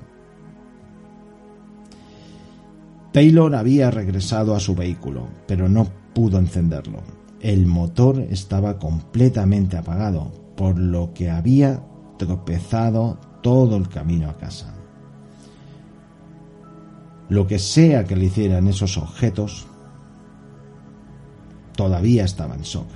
Taylor 3.11 3.53
había 3.55 3.91
regresado 3.91 4.55
a 4.55 4.59
su 4.59 4.73
vehículo, 4.73 5.27
pero 5.47 5.69
no 5.69 5.87
pudo 6.13 6.39
encenderlo. 6.39 7.01
El 7.41 7.67
motor 7.67 8.19
estaba 8.29 8.79
completamente 8.79 9.77
apagado, 9.77 10.31
por 10.55 10.79
lo 10.79 11.13
que 11.13 11.29
había 11.29 11.83
tropezado 12.17 13.19
todo 13.41 13.77
el 13.77 13.87
camino 13.89 14.29
a 14.29 14.37
casa. 14.37 14.73
Lo 17.29 17.45
que 17.45 17.59
sea 17.59 18.03
que 18.05 18.15
le 18.15 18.25
hicieran 18.25 18.67
esos 18.67 18.97
objetos, 18.97 19.67
todavía 21.75 22.25
estaba 22.25 22.55
en 22.55 22.61
shock, 22.61 22.87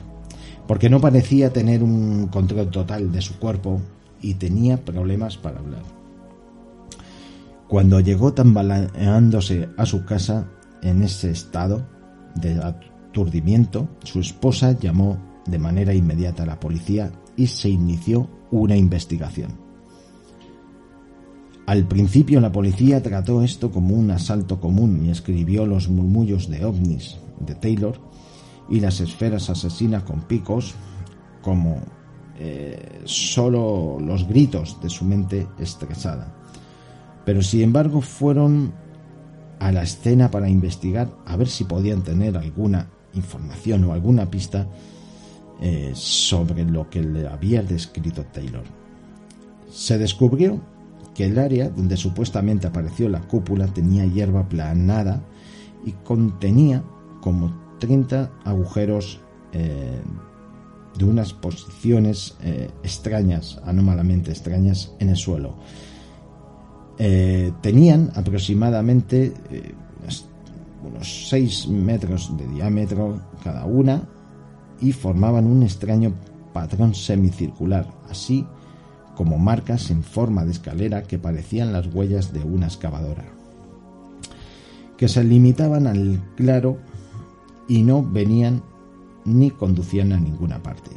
porque 0.68 0.90
no 0.90 1.00
parecía 1.00 1.52
tener 1.52 1.84
un 1.84 2.28
control 2.28 2.70
total 2.70 3.12
de 3.12 3.22
su 3.22 3.40
cuerpo 3.40 3.82
y 4.22 4.36
tenía 4.36 4.84
problemas 4.84 5.38
para 5.38 5.60
hablar. 5.60 5.84
Cuando 7.68 8.00
llegó 8.00 8.34
tambaleándose 8.34 9.70
a 9.78 9.86
su 9.86 10.06
casa 10.06 10.48
en 10.82 11.04
ese 11.04 11.32
estado 11.32 11.86
de 12.36 12.54
aturdimiento, 12.64 13.90
su 14.04 14.22
esposa 14.22 14.78
llamó 14.80 15.18
de 15.46 15.60
manera 15.60 15.94
inmediata 15.94 16.44
a 16.44 16.46
la 16.46 16.60
policía 16.60 17.12
y 17.36 17.48
se 17.48 17.70
inició 17.70 18.30
una 18.52 18.78
investigación. 18.78 19.68
Al 21.66 21.86
principio 21.86 22.40
la 22.40 22.54
policía 22.54 23.04
trató 23.04 23.44
esto 23.44 23.72
como 23.72 23.94
un 23.96 24.12
asalto 24.12 24.62
común 24.62 25.06
y 25.06 25.10
escribió 25.10 25.66
los 25.66 25.90
murmullos 25.90 26.50
de 26.50 26.64
ovnis 26.64 27.18
de 27.42 27.56
Taylor 27.56 28.00
y 28.70 28.80
las 28.80 29.00
esferas 29.00 29.50
asesinas 29.50 30.04
con 30.04 30.22
picos 30.22 30.76
como 31.42 31.82
eh, 32.40 33.02
solo 33.06 33.98
los 34.00 34.28
gritos 34.28 34.80
de 34.82 34.90
su 34.90 35.06
mente 35.06 35.48
estresada. 35.58 36.36
Pero 37.26 37.42
sin 37.42 37.62
embargo 37.62 38.02
fueron 38.02 38.74
a 39.60 39.72
la 39.72 39.84
escena 39.84 40.30
para 40.30 40.50
investigar 40.50 41.10
a 41.26 41.36
ver 41.36 41.48
si 41.48 41.64
podían 41.64 42.04
tener 42.04 42.38
alguna 42.38 42.90
información 43.14 43.84
o 43.86 43.94
alguna 43.94 44.30
pista 44.30 44.68
eh, 45.60 45.92
sobre 45.96 46.64
lo 46.64 46.90
que 46.90 47.02
le 47.02 47.28
había 47.28 47.64
descrito 47.64 48.24
Taylor. 48.26 48.64
Se 49.72 49.98
descubrió 49.98 50.62
que 51.16 51.26
el 51.26 51.40
área 51.40 51.70
donde 51.70 51.98
supuestamente 51.98 52.68
apareció 52.68 53.10
la 53.10 53.22
cúpula 53.22 53.66
tenía 53.68 54.06
hierba 54.06 54.48
planada 54.48 55.24
y 55.84 55.94
contenía 56.04 56.84
como 57.22 57.67
30 57.80 58.32
agujeros 58.44 59.20
eh, 59.54 60.02
de 60.98 61.06
unas 61.06 61.34
posiciones 61.34 62.36
eh, 62.42 62.70
extrañas, 62.84 63.60
anómalamente 63.66 64.32
extrañas, 64.32 64.94
en 65.00 65.10
el 65.10 65.18
suelo. 65.18 65.56
tenían 67.62 68.12
aproximadamente 68.16 69.32
unos 70.84 71.30
6 71.30 71.68
metros 71.68 72.36
de 72.38 72.48
diámetro 72.48 73.22
cada 73.44 73.66
una 73.66 74.08
y 74.82 74.92
formaban 74.92 75.46
un 75.46 75.64
extraño 75.64 76.14
patrón 76.54 76.96
semicircular, 76.96 77.88
así 78.10 78.46
como 79.16 79.38
marcas 79.38 79.90
en 79.90 80.04
forma 80.04 80.46
de 80.46 80.52
escalera 80.52 81.04
que 81.04 81.18
parecían 81.18 81.74
las 81.74 81.88
huellas 81.94 82.34
de 82.34 82.44
una 82.44 82.68
excavadora, 82.68 83.26
que 84.96 85.08
se 85.08 85.24
limitaban 85.24 85.88
al 85.88 86.22
claro 86.36 86.78
y 87.68 87.84
no 87.84 88.04
venían 88.04 88.64
ni 89.26 89.52
conducían 89.52 90.14
a 90.14 90.20
ninguna 90.20 90.62
parte. 90.64 90.92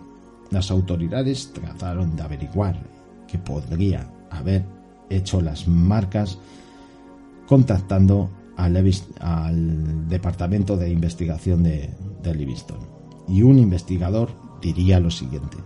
Las 0.50 0.70
autoridades 0.70 1.52
trataron 1.52 2.16
de 2.16 2.22
averiguar 2.22 2.80
qué 3.28 3.38
podría 3.38 4.10
haber 4.30 4.64
hecho 5.08 5.40
las 5.40 5.66
marcas 5.66 6.38
contactando 7.46 8.30
al, 8.56 10.08
Departamento 10.08 10.76
de 10.76 10.90
Investigación 10.90 11.62
de, 11.62 11.90
de 12.22 12.34
Livingston. 12.34 12.78
Y 13.28 13.42
un 13.42 13.58
investigador 13.58 14.30
diría 14.60 15.00
lo 15.00 15.10
siguiente. 15.10 15.56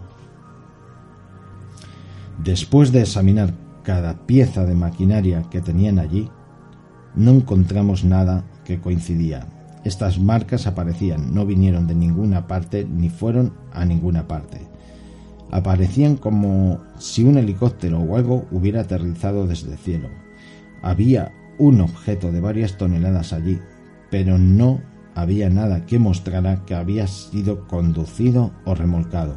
Después 2.43 2.93
de 2.93 3.01
examinar 3.01 3.55
cada 3.83 4.27
pieza 4.27 4.65
de 4.65 4.75
maquinaria 4.75 5.45
que 5.51 5.61
tenían 5.61 5.99
allí, 5.99 6.29
no 7.15 7.31
encontramos 7.31 8.05
nada 8.05 8.45
que 8.65 8.81
coincidía. 8.81 9.47
Estas 9.85 10.19
marcas 10.19 10.67
aparecían, 10.67 11.35
no 11.35 11.45
vinieron 11.45 11.87
de 11.87 11.95
ninguna 11.95 12.47
parte 12.47 12.87
ni 12.91 13.11
fueron 13.11 13.53
a 13.73 13.85
ninguna 13.85 14.27
parte. 14.27 14.63
Aparecían 15.51 16.17
como 16.17 16.81
si 16.99 17.23
un 17.23 17.37
helicóptero 17.37 18.01
o 18.01 18.17
algo 18.17 18.47
hubiera 18.51 18.81
aterrizado 18.81 19.47
desde 19.47 19.73
el 19.73 19.79
cielo. 19.79 20.09
Había 20.83 21.33
un 21.59 21.83
objeto 21.83 22.33
de 22.33 22.41
varias 22.41 22.79
toneladas 22.79 23.33
allí, 23.35 23.61
pero 24.11 24.39
no 24.39 24.81
había 25.15 25.51
nada 25.51 25.85
que 25.87 25.99
mostrara 25.99 26.65
que 26.65 26.75
había 26.75 27.07
sido 27.07 27.69
conducido 27.69 28.53
o 28.65 28.75
remolcado. 28.75 29.37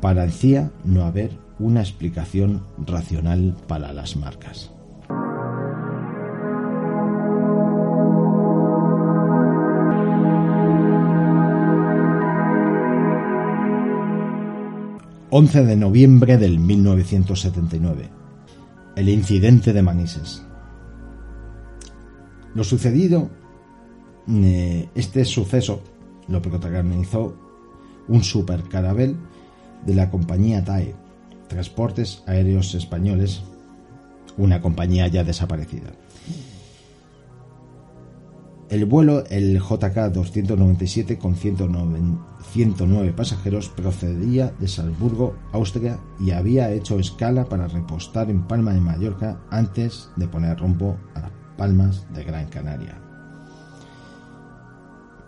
Parecía 0.00 0.72
no 0.84 1.04
haber 1.04 1.38
una 1.58 1.80
explicación 1.80 2.62
racional 2.78 3.56
para 3.68 3.92
las 3.92 4.16
marcas. 4.16 4.72
...11 15.30 15.64
de 15.64 15.76
noviembre 15.76 16.38
del 16.38 16.58
1979... 16.58 18.08
...el 18.96 19.08
incidente 19.08 19.72
de 19.72 19.82
Manises... 19.82 20.42
Lo 22.52 22.64
sucedido, 22.64 23.30
eh, 24.28 24.88
este 24.96 25.24
suceso 25.24 25.82
lo 26.26 26.42
protagonizó 26.42 27.36
un 28.08 28.24
supercarabel 28.24 29.16
de 29.86 29.94
la 29.94 30.10
compañía 30.10 30.64
TAE, 30.64 30.94
Transportes 31.48 32.22
Aéreos 32.26 32.74
Españoles, 32.74 33.42
una 34.36 34.60
compañía 34.60 35.06
ya 35.08 35.24
desaparecida. 35.24 35.92
El 38.70 38.84
vuelo, 38.84 39.24
el 39.30 39.58
JK 39.58 40.12
297 40.12 41.18
con 41.18 41.34
109, 41.34 43.12
pasajeros, 43.16 43.68
procedía 43.68 44.54
de 44.60 44.68
Salzburgo, 44.68 45.34
Austria, 45.50 45.98
y 46.20 46.30
había 46.30 46.70
hecho 46.70 47.00
escala 47.00 47.46
para 47.46 47.66
repostar 47.66 48.30
en 48.30 48.46
Palma 48.46 48.72
de 48.72 48.80
Mallorca 48.80 49.40
antes 49.50 50.10
de 50.14 50.28
poner 50.28 50.60
rumbo 50.60 50.96
a 51.16 51.20
la 51.22 51.32
Palmas 51.56 52.06
de 52.14 52.22
Gran 52.22 52.46
Canaria. 52.46 52.96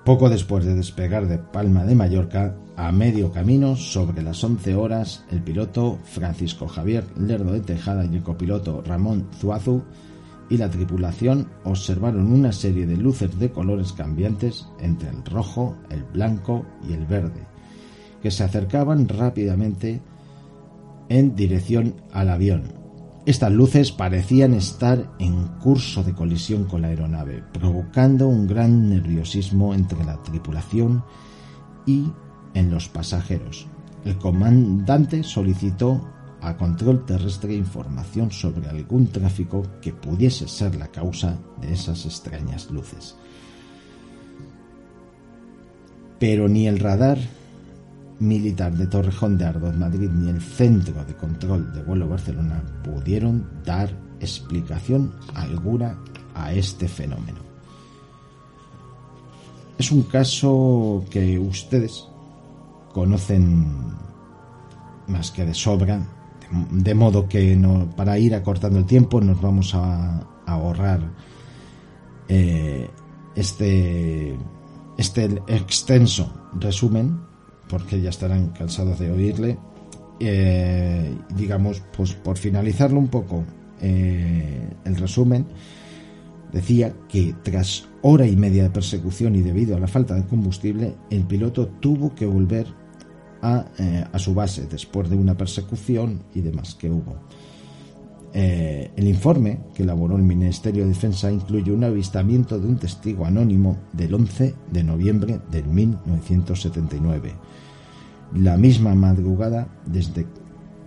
Poco 0.04 0.30
después 0.30 0.64
de 0.64 0.76
despegar 0.76 1.26
de 1.26 1.38
Palma 1.38 1.82
de 1.82 1.96
Mallorca, 1.96 2.54
a 2.76 2.92
medio 2.92 3.32
camino, 3.32 3.74
sobre 3.74 4.22
las 4.22 4.42
11 4.44 4.76
horas, 4.76 5.24
el 5.32 5.42
piloto 5.42 5.98
Francisco 6.04 6.68
Javier 6.68 7.04
Lerdo 7.16 7.52
de 7.52 7.60
Tejada 7.60 8.04
y 8.04 8.14
el 8.14 8.22
copiloto 8.22 8.84
Ramón 8.86 9.26
Zuazu 9.40 9.82
y 10.52 10.58
la 10.58 10.68
tripulación 10.68 11.48
observaron 11.64 12.30
una 12.30 12.52
serie 12.52 12.86
de 12.86 12.98
luces 12.98 13.38
de 13.38 13.50
colores 13.50 13.94
cambiantes 13.94 14.68
entre 14.80 15.08
el 15.08 15.24
rojo, 15.24 15.78
el 15.88 16.04
blanco 16.04 16.66
y 16.86 16.92
el 16.92 17.06
verde, 17.06 17.46
que 18.22 18.30
se 18.30 18.44
acercaban 18.44 19.08
rápidamente 19.08 20.02
en 21.08 21.34
dirección 21.34 21.94
al 22.12 22.28
avión, 22.28 22.82
estas 23.24 23.50
luces 23.52 23.92
parecían 23.92 24.52
estar 24.52 25.08
en 25.20 25.46
curso 25.60 26.02
de 26.02 26.12
colisión 26.12 26.64
con 26.64 26.82
la 26.82 26.88
aeronave, 26.88 27.42
provocando 27.52 28.26
un 28.28 28.46
gran 28.46 28.90
nerviosismo 28.90 29.74
entre 29.74 30.04
la 30.04 30.20
tripulación 30.22 31.02
y 31.86 32.10
en 32.52 32.70
los 32.70 32.88
pasajeros. 32.88 33.68
El 34.04 34.18
comandante 34.18 35.22
solicitó 35.22 36.04
a 36.42 36.56
control 36.56 37.06
terrestre 37.06 37.54
información 37.54 38.30
sobre 38.30 38.68
algún 38.68 39.06
tráfico 39.06 39.62
que 39.80 39.92
pudiese 39.92 40.48
ser 40.48 40.74
la 40.74 40.88
causa 40.88 41.38
de 41.60 41.72
esas 41.72 42.04
extrañas 42.04 42.70
luces. 42.70 43.14
Pero 46.18 46.48
ni 46.48 46.66
el 46.66 46.78
radar 46.78 47.18
militar 48.18 48.74
de 48.74 48.86
Torrejón 48.86 49.38
de 49.38 49.44
Ardoz, 49.44 49.76
Madrid, 49.76 50.10
ni 50.10 50.30
el 50.30 50.40
Centro 50.40 51.04
de 51.04 51.14
Control 51.14 51.72
de 51.72 51.82
Vuelo 51.82 52.08
Barcelona 52.08 52.62
pudieron 52.84 53.62
dar 53.64 53.90
explicación 54.20 55.12
alguna 55.34 55.98
a 56.34 56.52
este 56.52 56.88
fenómeno. 56.88 57.38
Es 59.78 59.90
un 59.90 60.02
caso 60.04 61.04
que 61.10 61.38
ustedes 61.38 62.06
conocen 62.92 63.66
más 65.08 65.30
que 65.32 65.44
de 65.44 65.54
sobra, 65.54 66.06
de 66.70 66.94
modo 66.94 67.28
que 67.28 67.56
no, 67.56 67.90
para 67.96 68.18
ir 68.18 68.34
acortando 68.34 68.78
el 68.78 68.84
tiempo 68.84 69.20
nos 69.20 69.40
vamos 69.40 69.74
a, 69.74 70.28
ahorrar 70.44 71.00
eh, 72.28 72.88
este, 73.34 74.36
este 74.98 75.24
extenso 75.46 76.32
resumen, 76.54 77.20
porque 77.68 78.00
ya 78.00 78.10
estarán 78.10 78.48
cansados 78.48 78.98
de 78.98 79.10
oírle, 79.10 79.58
eh, 80.20 81.16
digamos, 81.34 81.82
pues 81.96 82.12
por 82.12 82.36
finalizarlo 82.36 82.98
un 82.98 83.08
poco 83.08 83.44
eh, 83.80 84.68
el 84.84 84.96
resumen, 84.96 85.46
decía 86.52 86.92
que 87.08 87.34
tras 87.42 87.88
hora 88.02 88.26
y 88.26 88.36
media 88.36 88.64
de 88.64 88.70
persecución 88.70 89.34
y 89.36 89.40
debido 89.40 89.76
a 89.76 89.80
la 89.80 89.88
falta 89.88 90.14
de 90.14 90.26
combustible, 90.26 90.94
el 91.08 91.24
piloto 91.24 91.68
tuvo 91.68 92.14
que 92.14 92.26
volver 92.26 92.81
a, 93.42 93.66
eh, 93.78 94.04
a 94.10 94.18
su 94.18 94.32
base 94.34 94.66
después 94.66 95.10
de 95.10 95.16
una 95.16 95.36
persecución 95.36 96.22
y 96.34 96.40
demás 96.40 96.74
que 96.74 96.90
hubo. 96.90 97.16
Eh, 98.34 98.90
el 98.96 99.08
informe 99.08 99.60
que 99.74 99.82
elaboró 99.82 100.16
el 100.16 100.22
Ministerio 100.22 100.84
de 100.84 100.88
Defensa 100.88 101.30
incluye 101.30 101.70
un 101.70 101.84
avistamiento 101.84 102.58
de 102.58 102.66
un 102.66 102.76
testigo 102.76 103.26
anónimo 103.26 103.76
del 103.92 104.14
11 104.14 104.54
de 104.70 104.84
noviembre 104.84 105.40
de 105.50 105.62
1979. 105.62 107.34
La 108.34 108.56
misma 108.56 108.94
madrugada, 108.94 109.68
desde 109.84 110.26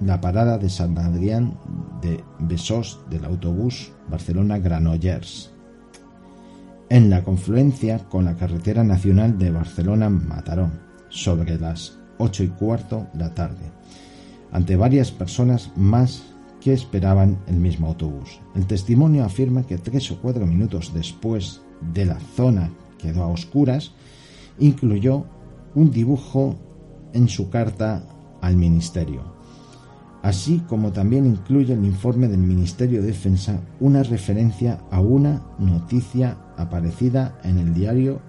la 0.01 0.20
parada 0.20 0.58
de 0.58 0.70
San 0.70 0.97
Adrián 0.97 1.56
de 2.01 2.24
Besós 2.39 2.99
del 3.12 3.26
autobús 3.26 3.91
Barcelona-Granollers, 4.10 5.51
en 6.89 7.10
la 7.12 7.24
confluencia 7.24 7.99
con 8.10 8.26
la 8.26 8.36
carretera 8.36 8.84
nacional 8.84 9.38
de 9.38 9.51
Barcelona-Mataró, 9.51 10.72
sobre 11.10 11.58
las 11.60 11.99
ocho 12.18 12.43
y 12.43 12.47
cuarto 12.47 13.07
de 13.13 13.20
la 13.20 13.34
tarde, 13.34 13.72
ante 14.51 14.76
varias 14.76 15.11
personas 15.11 15.72
más 15.76 16.24
que 16.61 16.74
esperaban 16.74 17.38
el 17.47 17.57
mismo 17.57 17.88
autobús. 17.88 18.39
El 18.55 18.66
testimonio 18.66 19.24
afirma 19.24 19.63
que 19.63 19.78
tres 19.78 20.09
o 20.11 20.20
cuatro 20.20 20.45
minutos 20.45 20.91
después 20.93 21.61
de 21.93 22.05
la 22.05 22.20
zona 22.36 22.72
quedó 22.97 23.24
a 23.24 23.28
oscuras, 23.28 23.91
incluyó 24.59 25.26
un 25.76 25.91
dibujo 25.91 26.55
en 27.13 27.30
su 27.30 27.49
carta 27.49 28.03
al 28.41 28.55
Ministerio, 28.55 29.22
así 30.24 30.63
como 30.68 30.91
también 30.91 31.26
incluye 31.26 31.74
el 31.74 31.86
informe 31.86 32.28
del 32.28 32.39
Ministerio 32.39 33.01
de 33.01 33.07
Defensa 33.07 33.59
una 33.80 34.03
referencia 34.03 34.80
a 34.89 34.99
una 35.01 35.43
noticia 35.59 36.38
aparecida 36.57 37.38
en 37.43 37.59
el 37.59 37.74
diario 37.74 38.22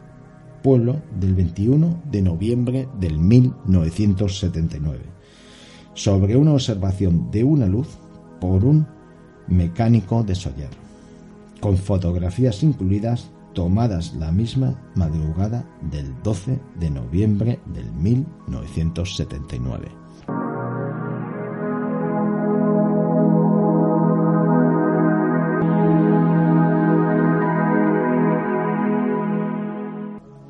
Pueblo 0.66 1.00
del 1.20 1.34
21 1.36 2.02
de 2.10 2.22
noviembre 2.22 2.88
del 2.98 3.20
1979 3.20 4.98
sobre 5.94 6.36
una 6.36 6.54
observación 6.54 7.30
de 7.30 7.44
una 7.44 7.66
luz 7.66 7.86
por 8.40 8.64
un 8.64 8.84
mecánico 9.46 10.24
de 10.24 10.34
Soller, 10.34 10.70
con 11.60 11.76
fotografías 11.76 12.64
incluidas 12.64 13.30
tomadas 13.54 14.14
la 14.14 14.32
misma 14.32 14.74
madrugada 14.96 15.64
del 15.88 16.12
12 16.24 16.58
de 16.80 16.90
noviembre 16.90 17.60
del 17.66 17.92
1979. 17.92 20.05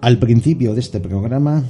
Al 0.06 0.20
principio 0.20 0.72
de 0.72 0.78
este 0.78 1.00
programa 1.00 1.64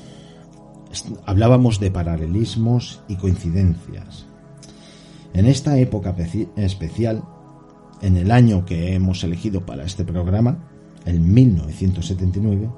hablábamos 1.24 1.80
de 1.80 1.90
paralelismos 1.90 3.00
y 3.08 3.16
coincidencias. 3.16 4.26
En 5.32 5.46
esta 5.46 5.78
época 5.78 6.14
especial, 6.56 7.24
en 8.02 8.18
el 8.18 8.30
año 8.30 8.66
que 8.66 8.92
hemos 8.92 9.24
elegido 9.24 9.64
para 9.64 9.86
este 9.86 10.04
programa, 10.04 10.68
el 11.06 11.18
1979, 11.18 12.68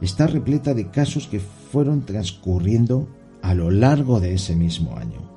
está 0.00 0.28
repleta 0.28 0.74
de 0.74 0.92
casos 0.92 1.26
que 1.26 1.40
fueron 1.40 2.06
transcurriendo 2.06 3.08
a 3.42 3.54
lo 3.54 3.72
largo 3.72 4.20
de 4.20 4.34
ese 4.34 4.54
mismo 4.54 4.96
año, 4.96 5.28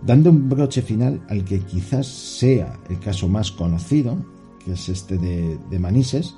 dando 0.00 0.30
un 0.30 0.48
broche 0.48 0.80
final 0.80 1.22
al 1.28 1.44
que 1.44 1.60
quizás 1.60 2.06
sea 2.06 2.80
el 2.88 2.98
caso 2.98 3.28
más 3.28 3.52
conocido, 3.52 4.24
que 4.64 4.72
es 4.72 4.88
este 4.88 5.18
de, 5.18 5.58
de 5.68 5.78
Manises, 5.78 6.36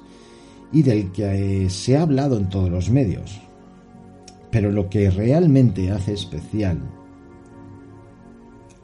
y 0.72 0.82
del 0.82 1.12
que 1.12 1.68
se 1.70 1.96
ha 1.96 2.02
hablado 2.02 2.36
en 2.36 2.48
todos 2.48 2.70
los 2.70 2.90
medios. 2.90 3.40
Pero 4.50 4.70
lo 4.70 4.88
que 4.88 5.10
realmente 5.10 5.90
hace 5.90 6.12
especial 6.12 6.80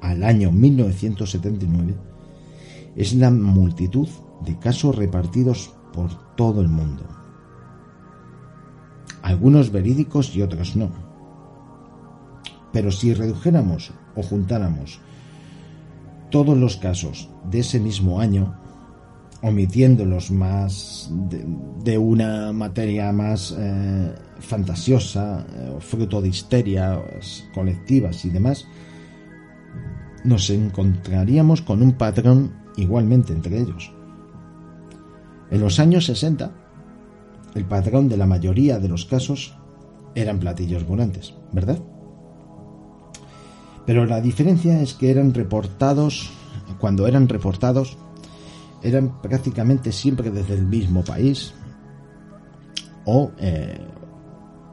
al 0.01 0.25
año 0.25 0.51
1979 0.51 1.95
es 2.97 3.15
la 3.15 3.31
multitud 3.31 4.09
de 4.45 4.59
casos 4.59 4.97
repartidos 4.97 5.73
por 5.93 6.35
todo 6.35 6.61
el 6.61 6.69
mundo. 6.69 7.05
Algunos 9.23 9.71
verídicos 9.71 10.35
y 10.35 10.43
otros 10.43 10.77
no. 10.77 10.91
Pero 12.73 12.91
si 12.91 13.15
redujéramos 13.15 13.93
o 14.17 14.23
juntáramos 14.23 15.01
todos 16.31 16.57
los 16.57 16.77
casos 16.77 17.29
de 17.51 17.61
ese 17.61 17.79
mismo 17.79 18.21
año, 18.21 18.62
omitiendo 19.43 20.05
los 20.05 20.31
más 20.31 21.11
de, 21.83 21.99
una 21.99 22.53
materia 22.53 23.13
más 23.13 23.55
eh, 23.59 24.15
fantasiosa, 24.39 25.45
eh, 25.53 25.77
fruto 25.81 26.23
de 26.23 26.29
histerias 26.29 27.45
colectivas 27.53 28.25
y 28.25 28.31
demás, 28.31 28.67
nos 30.25 30.49
encontraríamos 30.51 31.61
con 31.63 31.83
un 31.83 31.93
patrón 31.93 32.53
igualmente 32.77 33.33
entre 33.33 33.59
ellos. 33.59 33.93
En 35.51 35.61
los 35.61 35.81
años 35.81 36.07
60, 36.07 36.51
el 37.55 37.65
patrón 37.65 38.09
de 38.09 38.17
la 38.17 38.27
mayoría 38.27 38.79
de 38.79 38.89
los 38.89 39.05
casos 39.05 39.55
eran 40.15 40.39
platillos 40.39 40.87
volantes, 40.87 41.35
¿verdad? 41.53 41.79
Pero 43.87 44.07
la 44.07 44.21
diferencia 44.21 44.81
es 44.81 44.95
que 44.95 45.11
eran 45.11 45.35
reportados, 45.35 46.31
cuando 46.79 47.09
eran 47.09 47.29
reportados, 47.29 47.99
eran 48.83 49.21
prácticamente 49.21 49.93
siempre 49.93 50.31
desde 50.31 50.55
el 50.55 50.67
mismo 50.67 51.05
país. 51.05 51.53
O, 53.05 53.31
eh, 53.39 53.79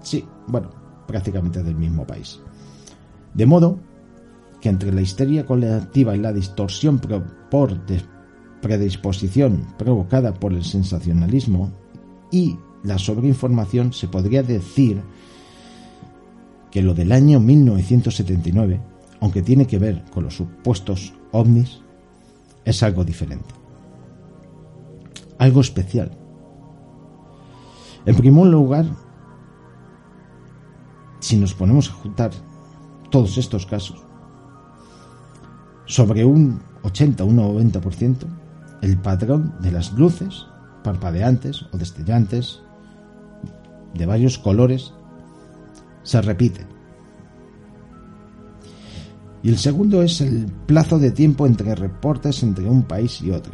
sí, 0.02 0.26
bueno, 0.48 0.70
prácticamente 1.08 1.64
del 1.64 1.76
mismo 1.76 2.06
país. 2.06 2.40
De 3.34 3.46
modo 3.46 3.80
que 4.62 4.70
entre 4.70 4.92
la 4.92 5.02
histeria 5.02 5.46
colectiva 5.46 6.16
y 6.16 6.20
la 6.20 6.34
distorsión 6.34 7.00
por 7.00 7.80
predisposición 8.62 9.68
provocada 9.78 10.34
por 10.34 10.54
el 10.54 10.64
sensacionalismo 10.64 11.72
y 12.32 12.58
la 12.84 12.98
sobreinformación 12.98 13.94
se 13.94 14.08
podría 14.08 14.44
decir 14.44 15.02
que 16.72 16.82
lo 16.82 16.94
del 16.94 17.12
año 17.12 17.40
1979, 17.40 18.80
aunque 19.22 19.42
tiene 19.42 19.66
que 19.66 19.80
ver 19.80 20.04
con 20.12 20.26
los 20.26 20.36
supuestos 20.36 21.14
ovnis, 21.32 21.80
es 22.66 22.84
algo 22.84 23.04
diferente 23.04 23.59
algo 25.40 25.62
especial. 25.62 26.12
En 28.06 28.16
primer 28.16 28.46
lugar, 28.46 28.86
si 31.20 31.38
nos 31.38 31.54
ponemos 31.54 31.90
a 31.90 31.94
juntar 31.94 32.32
todos 33.10 33.38
estos 33.38 33.66
casos, 33.66 34.06
sobre 35.86 36.24
un 36.24 36.62
80 36.84 37.24
o 37.24 37.28
un 37.28 37.38
90%, 37.38 38.26
el 38.82 38.98
patrón 38.98 39.56
de 39.60 39.72
las 39.72 39.92
luces 39.94 40.46
parpadeantes 40.84 41.66
o 41.74 41.78
destellantes 41.78 42.62
de 43.94 44.06
varios 44.06 44.38
colores 44.38 44.94
se 46.04 46.22
repite. 46.22 46.66
Y 49.42 49.50
el 49.50 49.58
segundo 49.58 50.02
es 50.02 50.22
el 50.22 50.46
plazo 50.66 51.00
de 51.00 51.12
tiempo 51.12 51.48
entre 51.48 51.76
reportes 51.76 52.44
entre 52.44 52.70
un 52.70 52.84
país 52.84 53.22
y 53.22 53.32
otro. 53.32 53.54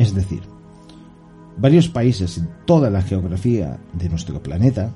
Es 0.00 0.14
decir, 0.14 0.40
varios 1.58 1.90
países 1.90 2.38
en 2.38 2.48
toda 2.64 2.88
la 2.88 3.02
geografía 3.02 3.78
de 3.92 4.08
nuestro 4.08 4.42
planeta, 4.42 4.94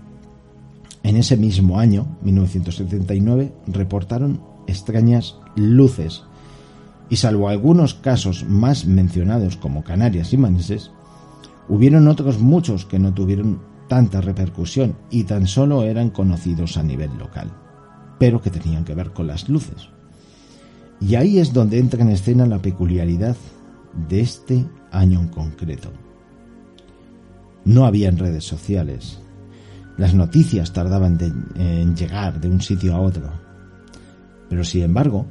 en 1.03 1.19
ese 1.19 1.37
mismo 1.37 1.79
año, 1.79 2.17
1979, 2.23 3.53
reportaron 3.67 4.41
extrañas 4.67 5.37
luces 5.57 6.23
y 7.11 7.17
salvo 7.17 7.51
algunos 7.51 7.93
casos 7.93 8.47
más 8.49 8.87
mencionados 8.87 9.59
como 9.59 9.85
Canarias 9.85 10.33
y 10.33 10.39
Manises, 10.39 10.91
hubieron 11.69 12.09
otros 12.09 12.39
muchos 12.39 12.87
que 12.87 12.99
no 12.99 13.13
tuvieron 13.13 13.61
tanta 13.89 14.23
repercusión 14.23 14.97
y 15.11 15.25
tan 15.25 15.47
solo 15.47 15.83
eran 15.83 16.09
conocidos 16.09 16.79
a 16.79 16.83
nivel 16.83 17.11
local, 17.19 17.53
pero 18.19 18.41
que 18.41 18.49
tenían 18.49 18.87
que 18.87 18.95
ver 18.95 19.13
con 19.13 19.27
las 19.27 19.51
luces. 19.51 19.91
Y 20.99 21.17
ahí 21.17 21.41
es 21.41 21.53
donde 21.53 21.79
entra 21.79 22.01
en 22.01 22.09
escena 22.09 22.47
la 22.47 22.63
peculiaridad 22.63 23.37
de 24.09 24.21
este 24.21 24.65
año 24.95 25.21
en 25.21 25.29
concreto. 25.29 25.91
No 27.65 27.87
había 27.87 28.11
redes 28.11 28.45
sociales. 28.45 29.21
Las 29.97 30.15
noticias 30.15 30.73
tardaban 30.73 31.19
en 31.57 31.97
llegar 31.97 32.41
de 32.41 32.49
un 32.49 32.61
sitio 32.61 32.95
a 32.95 33.01
otro. 33.01 33.31
Pero 34.49 34.65
sin 34.65 34.83
embargo, 34.83 35.27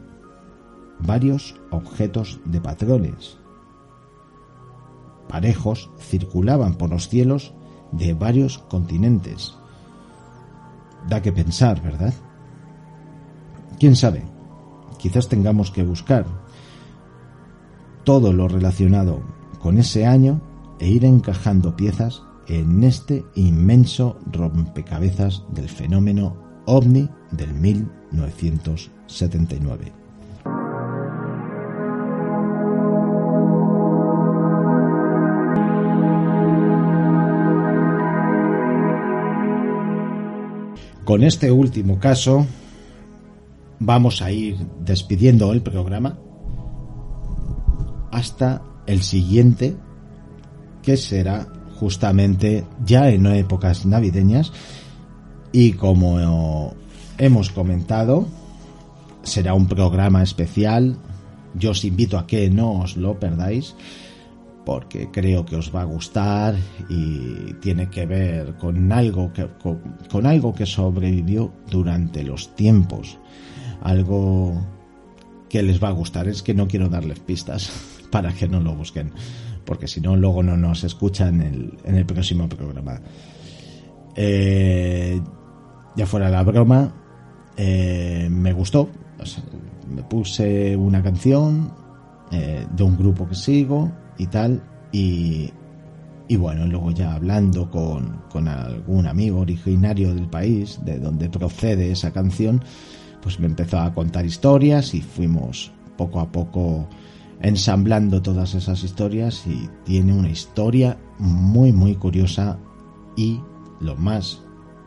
varios 0.99 1.55
objetos 1.69 2.39
de 2.45 2.61
patrones, 2.61 3.37
aparejos 5.25 5.89
circulaban 5.99 6.75
por 6.75 6.91
los 6.91 7.09
cielos 7.09 7.53
de 7.91 8.13
varios 8.13 8.59
continentes. 8.59 9.55
Da 11.07 11.21
que 11.21 11.33
pensar, 11.33 11.81
¿verdad? 11.81 12.13
¿Quién 13.79 13.95
sabe? 13.95 14.23
Quizás 14.99 15.27
tengamos 15.27 15.71
que 15.71 15.83
buscar 15.83 16.25
todo 18.03 18.31
lo 18.31 18.47
relacionado 18.47 19.23
con 19.63 19.77
ese 19.77 20.05
año 20.05 20.41
e 20.77 20.89
ir 20.89 21.05
encajando 21.05 21.77
piezas 21.77 22.21
en 22.47 22.83
este 22.83 23.23
inmenso 23.33 24.19
rompecabezas 24.29 25.45
del 25.53 25.69
fenómeno 25.69 26.35
ovni 26.65 27.09
del 27.31 27.53
1979. 27.53 29.93
Con 41.05 41.23
este 41.23 41.53
último 41.53 41.99
caso 41.99 42.45
vamos 43.79 44.21
a 44.21 44.29
ir 44.29 44.57
despidiendo 44.81 45.53
el 45.53 45.61
programa 45.61 46.19
hasta 48.11 48.72
el 48.87 49.01
siguiente 49.01 49.75
que 50.81 50.97
será 50.97 51.47
justamente 51.79 52.65
ya 52.85 53.09
en 53.09 53.25
épocas 53.25 53.85
navideñas 53.85 54.51
y 55.51 55.73
como 55.73 56.73
hemos 57.17 57.49
comentado 57.49 58.27
será 59.23 59.53
un 59.53 59.67
programa 59.67 60.23
especial 60.23 60.97
yo 61.55 61.71
os 61.71 61.85
invito 61.85 62.17
a 62.17 62.27
que 62.27 62.49
no 62.49 62.81
os 62.81 62.97
lo 62.97 63.19
perdáis 63.19 63.75
porque 64.65 65.09
creo 65.11 65.45
que 65.45 65.55
os 65.55 65.73
va 65.73 65.81
a 65.81 65.85
gustar 65.85 66.55
y 66.89 67.53
tiene 67.55 67.89
que 67.89 68.05
ver 68.05 68.55
con 68.55 68.91
algo 68.91 69.31
que, 69.33 69.47
con, 70.09 70.25
algo 70.25 70.53
que 70.53 70.65
sobrevivió 70.65 71.51
durante 71.69 72.23
los 72.23 72.55
tiempos. 72.55 73.17
Algo 73.81 74.61
que 75.49 75.61
les 75.61 75.83
va 75.83 75.89
a 75.89 75.91
gustar. 75.91 76.27
Es 76.27 76.41
que 76.41 76.53
no 76.53 76.67
quiero 76.67 76.87
darles 76.87 77.19
pistas 77.19 77.71
para 78.13 78.31
que 78.31 78.47
no 78.47 78.59
lo 78.59 78.75
busquen, 78.75 79.11
porque 79.65 79.87
si 79.87 79.99
no, 79.99 80.15
luego 80.15 80.43
no 80.43 80.55
nos 80.55 80.83
escuchan 80.83 81.41
en 81.83 81.95
el, 81.95 82.05
próximo 82.05 82.47
programa. 82.47 83.01
Eh, 84.15 85.19
ya 85.95 86.05
fuera 86.05 86.29
la 86.29 86.43
broma, 86.43 86.93
eh, 87.57 88.27
me 88.29 88.53
gustó. 88.53 88.87
me 89.89 90.03
puse 90.03 90.77
una 90.77 91.01
canción 91.01 91.73
eh, 92.31 92.67
de 92.71 92.83
un 92.83 92.95
grupo 92.95 93.27
que 93.27 93.33
sigo 93.33 93.91
y 94.19 94.27
tal. 94.27 94.61
Y, 94.91 95.49
y 96.27 96.35
bueno, 96.35 96.67
luego 96.67 96.91
ya 96.91 97.15
hablando 97.15 97.71
con, 97.71 98.21
con, 98.29 98.47
algún 98.47 99.07
amigo 99.07 99.39
originario 99.39 100.13
del 100.13 100.27
país, 100.27 100.79
de 100.85 100.99
donde 100.99 101.31
procede 101.31 101.91
esa 101.91 102.13
canción, 102.13 102.63
pues 103.23 103.39
me 103.39 103.47
empezó 103.47 103.79
a 103.79 103.91
contar 103.91 104.23
historias 104.23 104.93
y 104.93 105.01
fuimos 105.01 105.71
poco 105.97 106.19
a 106.19 106.31
poco 106.31 106.87
ensamblando 107.43 108.21
todas 108.21 108.55
esas 108.55 108.83
historias 108.83 109.45
y 109.45 109.69
tiene 109.83 110.13
una 110.13 110.29
historia 110.29 110.97
muy 111.19 111.71
muy 111.71 111.95
curiosa 111.95 112.57
y 113.15 113.39
lo 113.79 113.95
más 113.95 114.41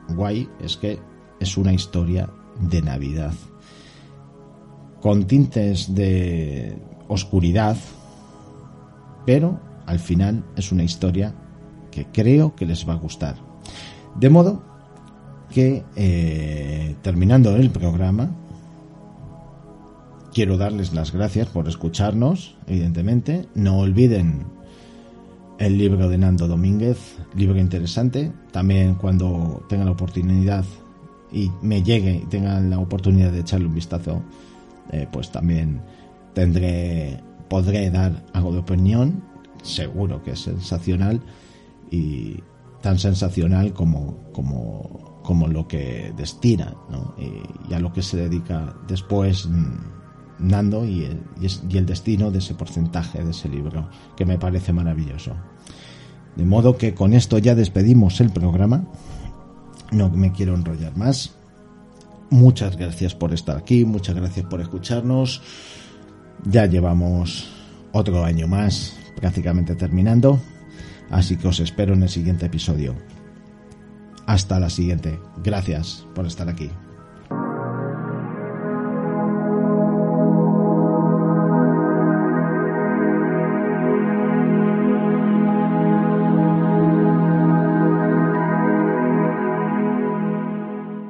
guay 0.09 0.49
es 0.61 0.77
que 0.77 0.99
es 1.39 1.57
una 1.57 1.73
historia 1.73 2.29
de 2.59 2.83
Navidad 2.83 3.35
con 5.01 5.27
tintes 5.27 5.95
de 5.95 6.77
oscuridad 7.07 7.77
pero 9.25 9.61
al 9.87 9.99
final 9.99 10.45
es 10.57 10.73
una 10.73 10.83
historia 10.83 11.35
que 11.91 12.07
creo 12.07 12.55
que 12.55 12.67
les 12.67 12.89
va 12.89 12.95
a 12.95 12.97
gustar. 12.97 13.37
De 14.15 14.29
modo 14.29 14.63
que, 15.51 15.85
eh, 15.97 16.97
terminando 17.03 17.55
el 17.57 17.71
programa, 17.71 18.31
quiero 20.37 20.59
darles 20.59 20.93
las 20.93 21.15
gracias 21.15 21.49
por 21.49 21.67
escucharnos, 21.67 22.57
evidentemente. 22.67 23.49
No 23.55 23.79
olviden 23.79 24.45
el 25.59 25.79
libro 25.79 26.11
de 26.11 26.19
Nando 26.19 26.47
Domínguez, 26.47 27.17
libro 27.35 27.59
interesante. 27.59 28.31
También 28.53 28.97
cuando 28.97 29.65
tengan 29.67 29.87
la 29.87 29.93
oportunidad 29.93 30.67
y 31.33 31.51
me 31.63 31.83
llegue 31.83 32.21
y 32.23 32.27
tengan 32.27 32.69
la 32.69 32.79
oportunidad 32.79 33.33
de 33.33 33.41
echarle 33.41 33.65
un 33.67 33.75
vistazo, 33.75 34.23
eh, 34.93 35.09
pues 35.11 35.33
también 35.33 35.81
tendré 36.35 37.19
podré 37.49 37.91
dar 37.91 38.27
algo 38.35 38.53
de 38.53 38.59
opinión, 38.59 39.25
seguro 39.63 40.23
que 40.23 40.33
es 40.33 40.41
sensacional 40.41 41.23
y 41.91 42.43
tan 42.83 42.99
sensacional 42.99 43.73
como, 43.73 44.19
como, 44.35 45.23
como 45.23 45.49
lo 45.49 45.67
que 45.67 46.13
destina 46.15 46.75
¿no? 46.91 47.15
y, 47.17 47.73
a 47.73 47.79
lo 47.81 47.91
que 47.91 48.03
se 48.03 48.19
dedica 48.19 48.77
después 48.87 49.47
mm, 49.47 49.96
Nando 50.39 50.85
y 50.85 51.05
el, 51.05 51.21
y 51.41 51.79
el 51.79 51.87
destino 51.87 52.31
de 52.31 52.39
ese 52.39 52.55
porcentaje 52.55 53.23
de 53.23 53.31
ese 53.31 53.49
libro, 53.49 53.89
que 54.17 54.27
me 54.27 54.39
parece 54.39 54.73
maravilloso. 54.73 55.35
De 56.37 56.45
modo 56.45 56.77
que 56.77 56.95
con 56.95 57.15
esto 57.15 57.39
ya 57.39 57.55
despedimos 57.55 58.21
el 58.21 58.31
programa. 58.31 58.85
No 59.91 60.11
me 60.11 60.33
quiero 60.33 60.55
enrollar 60.55 60.97
más. 60.97 61.35
Muchas 62.29 62.77
gracias 62.77 63.15
por 63.15 63.33
estar 63.33 63.57
aquí, 63.57 63.85
muchas 63.85 64.15
gracias 64.17 64.47
por 64.47 64.61
escucharnos. 64.61 65.43
Ya 66.45 66.67
llevamos 66.67 67.49
otro 67.93 68.25
año 68.25 68.47
más 68.47 68.95
prácticamente 69.17 69.75
terminando, 69.75 70.39
así 71.11 71.37
que 71.37 71.49
os 71.49 71.61
espero 71.61 71.95
en 71.95 72.03
el 72.03 72.09
siguiente 72.09 72.47
episodio. 72.47 72.95
Hasta 74.27 74.61
la 74.61 74.69
siguiente. 74.69 75.19
Gracias 75.43 76.05
por 76.15 76.27
estar 76.27 76.49
aquí. 76.49 76.69